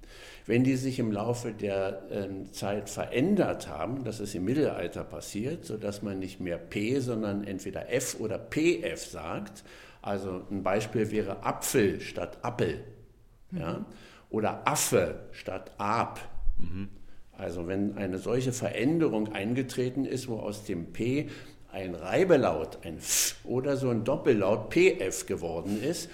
Wenn 0.46 0.64
die 0.64 0.76
sich 0.76 0.98
im 0.98 1.12
Laufe 1.12 1.52
der 1.52 2.02
ähm, 2.10 2.52
Zeit 2.52 2.88
verändert 2.88 3.68
haben, 3.68 4.04
das 4.04 4.20
ist 4.20 4.34
im 4.34 4.44
Mittelalter 4.44 5.04
passiert, 5.04 5.64
sodass 5.64 6.02
man 6.02 6.18
nicht 6.18 6.40
mehr 6.40 6.58
P, 6.58 7.00
sondern 7.00 7.44
entweder 7.44 7.92
F 7.92 8.18
oder 8.20 8.38
PF 8.38 9.04
sagt, 9.04 9.64
also 10.02 10.42
ein 10.50 10.62
Beispiel 10.62 11.10
wäre 11.10 11.44
Apfel 11.44 12.00
statt 12.00 12.38
Appel, 12.42 12.84
ja? 13.52 13.84
oder 14.30 14.66
Affe 14.66 15.26
statt 15.32 15.72
Ab. 15.78 16.20
Also 17.32 17.66
wenn 17.66 17.96
eine 17.96 18.18
solche 18.18 18.52
Veränderung 18.52 19.32
eingetreten 19.32 20.04
ist, 20.04 20.28
wo 20.28 20.36
aus 20.36 20.64
dem 20.64 20.92
P 20.92 21.28
ein 21.72 21.94
Reibelaut, 21.94 22.78
ein 22.84 22.98
F 22.98 23.36
oder 23.44 23.76
so 23.76 23.90
ein 23.90 24.04
Doppellaut 24.04 24.70
PF 24.70 25.26
geworden 25.26 25.82
ist, 25.82 26.08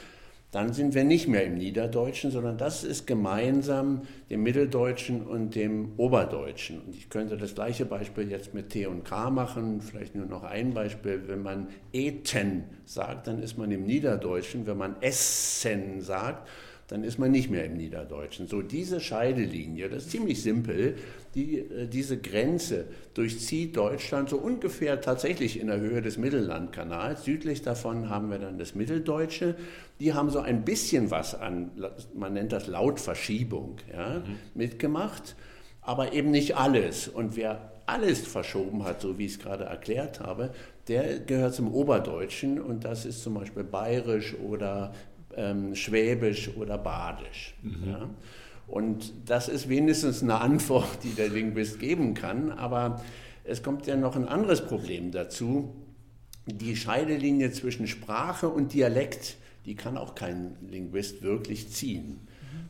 dann 0.52 0.72
sind 0.72 0.94
wir 0.94 1.04
nicht 1.04 1.28
mehr 1.28 1.44
im 1.44 1.56
Niederdeutschen, 1.56 2.30
sondern 2.30 2.56
das 2.56 2.84
ist 2.84 3.06
gemeinsam 3.06 4.02
dem 4.30 4.42
Mitteldeutschen 4.42 5.26
und 5.26 5.54
dem 5.54 5.92
Oberdeutschen. 5.98 6.80
Und 6.80 6.94
ich 6.94 7.10
könnte 7.10 7.36
das 7.36 7.54
gleiche 7.54 7.84
Beispiel 7.84 8.30
jetzt 8.30 8.54
mit 8.54 8.70
T 8.70 8.86
und 8.86 9.04
K 9.04 9.28
machen, 9.28 9.82
vielleicht 9.82 10.14
nur 10.14 10.24
noch 10.24 10.44
ein 10.44 10.72
Beispiel. 10.72 11.24
Wenn 11.26 11.42
man 11.42 11.68
Eten 11.92 12.64
sagt, 12.84 13.26
dann 13.26 13.42
ist 13.42 13.58
man 13.58 13.70
im 13.70 13.84
Niederdeutschen. 13.84 14.66
Wenn 14.66 14.78
man 14.78 14.96
Essen 15.02 16.00
sagt, 16.00 16.48
dann 16.88 17.02
ist 17.02 17.18
man 17.18 17.32
nicht 17.32 17.50
mehr 17.50 17.64
im 17.64 17.76
Niederdeutschen. 17.76 18.46
So 18.46 18.62
diese 18.62 19.00
Scheidelinie, 19.00 19.88
das 19.88 20.04
ist 20.04 20.10
ziemlich 20.12 20.42
simpel, 20.42 20.96
die, 21.34 21.58
äh, 21.58 21.88
diese 21.88 22.18
Grenze 22.18 22.86
durchzieht 23.14 23.76
Deutschland 23.76 24.28
so 24.28 24.36
ungefähr 24.36 25.00
tatsächlich 25.00 25.58
in 25.60 25.66
der 25.66 25.80
Höhe 25.80 26.00
des 26.00 26.16
Mittellandkanals. 26.16 27.24
Südlich 27.24 27.62
davon 27.62 28.08
haben 28.08 28.30
wir 28.30 28.38
dann 28.38 28.58
das 28.58 28.74
Mitteldeutsche. 28.74 29.56
Die 29.98 30.14
haben 30.14 30.30
so 30.30 30.40
ein 30.40 30.64
bisschen 30.64 31.10
was 31.10 31.34
an, 31.34 31.70
man 32.14 32.34
nennt 32.34 32.52
das 32.52 32.66
Lautverschiebung, 32.66 33.78
ja, 33.92 34.22
mitgemacht, 34.54 35.34
aber 35.80 36.12
eben 36.12 36.30
nicht 36.30 36.56
alles. 36.56 37.08
Und 37.08 37.36
wer 37.36 37.72
alles 37.86 38.20
verschoben 38.20 38.84
hat, 38.84 39.00
so 39.00 39.18
wie 39.18 39.26
ich 39.26 39.32
es 39.32 39.38
gerade 39.38 39.64
erklärt 39.64 40.20
habe, 40.20 40.50
der 40.88 41.20
gehört 41.20 41.54
zum 41.54 41.72
Oberdeutschen 41.72 42.60
und 42.60 42.84
das 42.84 43.06
ist 43.06 43.22
zum 43.22 43.34
Beispiel 43.34 43.64
bayerisch 43.64 44.34
oder 44.38 44.92
ähm, 45.36 45.74
Schwäbisch 45.74 46.50
oder 46.56 46.78
Badisch. 46.78 47.54
Ja. 47.86 48.08
Und 48.66 49.12
das 49.26 49.48
ist 49.48 49.68
wenigstens 49.68 50.22
eine 50.22 50.40
Antwort, 50.40 50.98
die 51.04 51.10
der 51.10 51.28
Linguist 51.28 51.78
geben 51.78 52.14
kann. 52.14 52.50
Aber 52.50 53.02
es 53.44 53.62
kommt 53.62 53.86
ja 53.86 53.96
noch 53.96 54.16
ein 54.16 54.26
anderes 54.26 54.66
Problem 54.66 55.12
dazu. 55.12 55.74
Die 56.46 56.76
Scheidelinie 56.76 57.52
zwischen 57.52 57.86
Sprache 57.86 58.48
und 58.48 58.72
Dialekt, 58.72 59.36
die 59.64 59.74
kann 59.74 59.96
auch 59.96 60.14
kein 60.14 60.56
Linguist 60.68 61.22
wirklich 61.22 61.70
ziehen. 61.70 62.20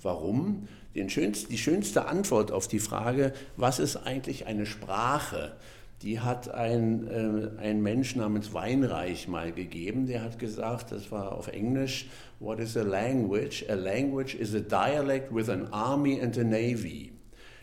Warum? 0.02 0.68
Den 0.94 1.10
schönst, 1.10 1.50
die 1.50 1.58
schönste 1.58 2.06
Antwort 2.06 2.52
auf 2.52 2.68
die 2.68 2.78
Frage, 2.78 3.32
was 3.56 3.78
ist 3.78 3.96
eigentlich 3.96 4.46
eine 4.46 4.64
Sprache, 4.64 5.56
die 6.02 6.20
hat 6.20 6.52
ein, 6.52 7.08
äh, 7.08 7.60
ein 7.60 7.82
Mensch 7.82 8.16
namens 8.16 8.52
Weinreich 8.52 9.28
mal 9.28 9.52
gegeben. 9.52 10.06
Der 10.06 10.22
hat 10.22 10.38
gesagt, 10.38 10.92
das 10.92 11.10
war 11.10 11.32
auf 11.32 11.48
Englisch, 11.48 12.08
What 12.38 12.60
is 12.60 12.76
a 12.76 12.82
language? 12.82 13.64
A 13.70 13.74
language 13.74 14.34
is 14.34 14.54
a 14.54 14.60
dialect 14.60 15.34
with 15.34 15.48
an 15.48 15.68
army 15.72 16.20
and 16.20 16.36
a 16.36 16.44
navy. 16.44 17.12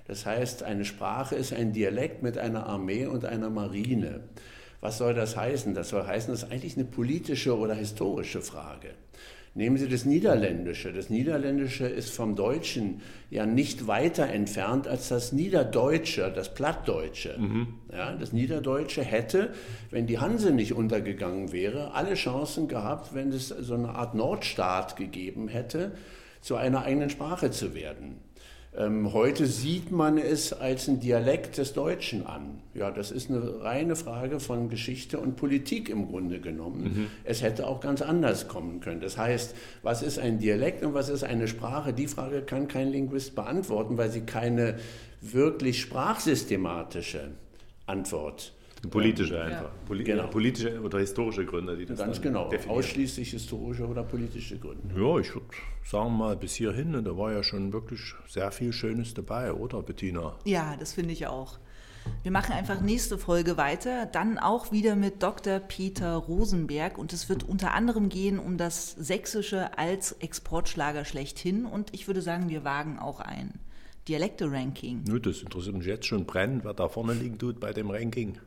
Das 0.05 0.25
heißt, 0.25 0.63
eine 0.63 0.83
Sprache 0.83 1.35
ist 1.35 1.53
ein 1.53 1.73
Dialekt 1.73 2.23
mit 2.23 2.37
einer 2.37 2.65
Armee 2.65 3.05
und 3.05 3.23
einer 3.23 3.49
Marine. 3.49 4.21
Was 4.81 4.97
soll 4.97 5.13
das 5.13 5.37
heißen? 5.37 5.75
Das 5.75 5.89
soll 5.89 6.05
heißen, 6.05 6.33
das 6.33 6.43
ist 6.43 6.51
eigentlich 6.51 6.75
eine 6.75 6.85
politische 6.85 7.57
oder 7.57 7.75
historische 7.75 8.41
Frage. 8.41 8.89
Nehmen 9.55 9.77
Sie 9.77 9.87
das 9.87 10.05
Niederländische. 10.05 10.91
Das 10.91 11.11
Niederländische 11.11 11.85
ist 11.85 12.09
vom 12.09 12.35
Deutschen 12.35 13.01
ja 13.29 13.45
nicht 13.45 13.85
weiter 13.85 14.27
entfernt 14.27 14.87
als 14.87 15.09
das 15.09 15.31
Niederdeutsche, 15.31 16.31
das 16.33 16.55
Plattdeutsche. 16.55 17.37
Ja, 17.91 18.15
das 18.15 18.33
Niederdeutsche 18.33 19.03
hätte, 19.03 19.53
wenn 19.91 20.07
die 20.07 20.17
Hanse 20.17 20.51
nicht 20.51 20.73
untergegangen 20.73 21.51
wäre, 21.51 21.93
alle 21.93 22.15
Chancen 22.15 22.67
gehabt, 22.67 23.13
wenn 23.13 23.29
es 23.29 23.49
so 23.49 23.75
eine 23.75 23.89
Art 23.89 24.15
Nordstaat 24.15 24.95
gegeben 24.95 25.47
hätte, 25.47 25.91
zu 26.41 26.55
einer 26.55 26.81
eigenen 26.81 27.11
Sprache 27.11 27.51
zu 27.51 27.75
werden. 27.75 28.17
Ähm, 28.75 29.13
heute 29.13 29.45
sieht 29.45 29.91
man 29.91 30.17
es 30.17 30.51
als 30.51 30.87
ein 30.87 30.99
Dialekt 30.99 31.57
des 31.57 31.73
Deutschen 31.73 32.25
an. 32.25 32.59
Ja, 32.73 32.89
das 32.89 33.11
ist 33.11 33.29
eine 33.29 33.61
reine 33.61 33.95
Frage 33.95 34.39
von 34.39 34.69
Geschichte 34.69 35.19
und 35.19 35.35
Politik 35.35 35.89
im 35.89 36.07
Grunde 36.07 36.39
genommen. 36.39 36.83
Mhm. 36.83 37.07
Es 37.23 37.43
hätte 37.43 37.67
auch 37.67 37.81
ganz 37.81 38.01
anders 38.01 38.47
kommen 38.47 38.79
können. 38.79 38.99
Das 38.99 39.17
heißt, 39.17 39.55
was 39.83 40.01
ist 40.01 40.17
ein 40.17 40.39
Dialekt 40.39 40.83
und 40.83 40.95
was 40.95 41.09
ist 41.09 41.23
eine 41.23 41.47
Sprache? 41.47 41.93
Die 41.93 42.07
Frage 42.07 42.41
kann 42.41 42.67
kein 42.67 42.89
Linguist 42.89 43.35
beantworten, 43.35 43.97
weil 43.97 44.09
sie 44.09 44.21
keine 44.21 44.79
wirklich 45.21 45.79
sprachsystematische 45.79 47.29
Antwort 47.85 48.53
Politische 48.89 49.41
einfach. 49.41 49.71
Poli 49.85 50.03
genau. 50.03 50.27
Politische 50.27 50.81
oder 50.81 50.99
historische 50.99 51.45
Gründe, 51.45 51.77
die 51.77 51.85
das 51.85 51.99
Ganz 51.99 52.21
genau. 52.21 52.49
Definieren. 52.49 52.79
Ausschließlich 52.79 53.31
historische 53.31 53.87
oder 53.87 54.03
politische 54.03 54.57
Gründe. 54.57 54.89
Ja, 54.95 55.19
ich 55.19 55.33
würde 55.33 55.47
sagen 55.83 56.17
mal 56.17 56.35
bis 56.35 56.55
hierhin, 56.55 56.91
da 57.03 57.17
war 57.17 57.31
ja 57.31 57.43
schon 57.43 57.71
wirklich 57.71 58.13
sehr 58.27 58.51
viel 58.51 58.73
Schönes 58.73 59.13
dabei, 59.13 59.53
oder 59.53 59.81
Bettina? 59.81 60.35
Ja, 60.45 60.75
das 60.79 60.93
finde 60.93 61.13
ich 61.13 61.27
auch. 61.27 61.59
Wir 62.23 62.31
machen 62.31 62.53
einfach 62.53 62.81
nächste 62.81 63.17
Folge 63.17 63.55
weiter, 63.55 64.05
dann 64.05 64.37
auch 64.37 64.73
wieder 64.73 64.97
mit 64.97 65.23
Dr. 65.23 65.59
Peter 65.59 66.15
Rosenberg 66.15 66.97
und 66.97 67.13
es 67.13 67.29
wird 67.29 67.43
unter 67.43 67.73
anderem 67.73 68.09
gehen 68.09 68.39
um 68.39 68.57
das 68.57 68.91
Sächsische 68.91 69.77
als 69.77 70.11
Exportschlager 70.13 71.05
schlechthin 71.05 71.65
und 71.65 71.93
ich 71.93 72.07
würde 72.07 72.21
sagen, 72.21 72.49
wir 72.49 72.65
wagen 72.65 72.99
auch 72.99 73.21
ein 73.21 73.59
Dialekte-Ranking. 74.09 75.05
Nö, 75.07 75.19
das 75.19 75.41
interessiert 75.41 75.77
mich 75.77 75.85
jetzt 75.85 76.05
schon 76.05 76.25
brennend, 76.25 76.65
wer 76.65 76.73
da 76.73 76.89
vorne 76.89 77.13
liegen 77.13 77.37
tut 77.37 77.61
bei 77.61 77.71
dem 77.71 77.89
Ranking. 77.89 78.37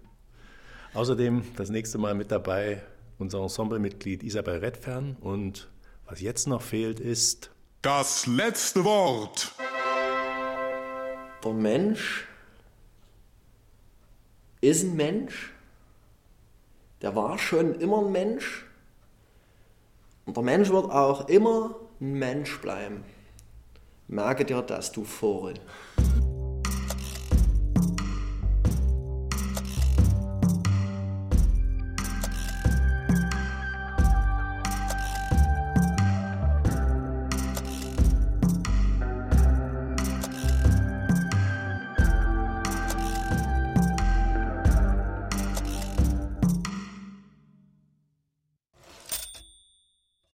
Außerdem 0.96 1.42
das 1.56 1.68
nächste 1.68 1.98
Mal 1.98 2.14
mit 2.14 2.30
dabei 2.30 2.80
unser 3.18 3.42
Ensemblemitglied 3.42 4.22
Isabel 4.22 4.61
Redfern 4.61 5.18
und 5.20 5.68
was 6.06 6.22
jetzt 6.22 6.48
noch 6.48 6.62
fehlt 6.62 7.00
ist 7.00 7.50
das 7.82 8.26
letzte 8.26 8.82
Wort. 8.82 9.52
Der 11.44 11.52
Mensch 11.52 12.26
ist 14.62 14.85
ein 14.85 14.96
Mensch. 14.96 15.52
Der 17.02 17.14
war 17.14 17.38
schon 17.38 17.74
immer 17.74 17.98
ein 17.98 18.12
Mensch. 18.12 18.64
Und 20.24 20.35
der 20.35 20.44
Mensch 20.44 20.70
wird 20.70 20.90
auch 20.90 21.28
immer 21.28 21.76
ein 22.00 22.14
Mensch 22.14 22.59
bleiben. 22.62 23.04
Merke 24.09 24.46
dir 24.46 24.62
das, 24.62 24.92
du 24.92 25.04
Vogel. 25.04 25.61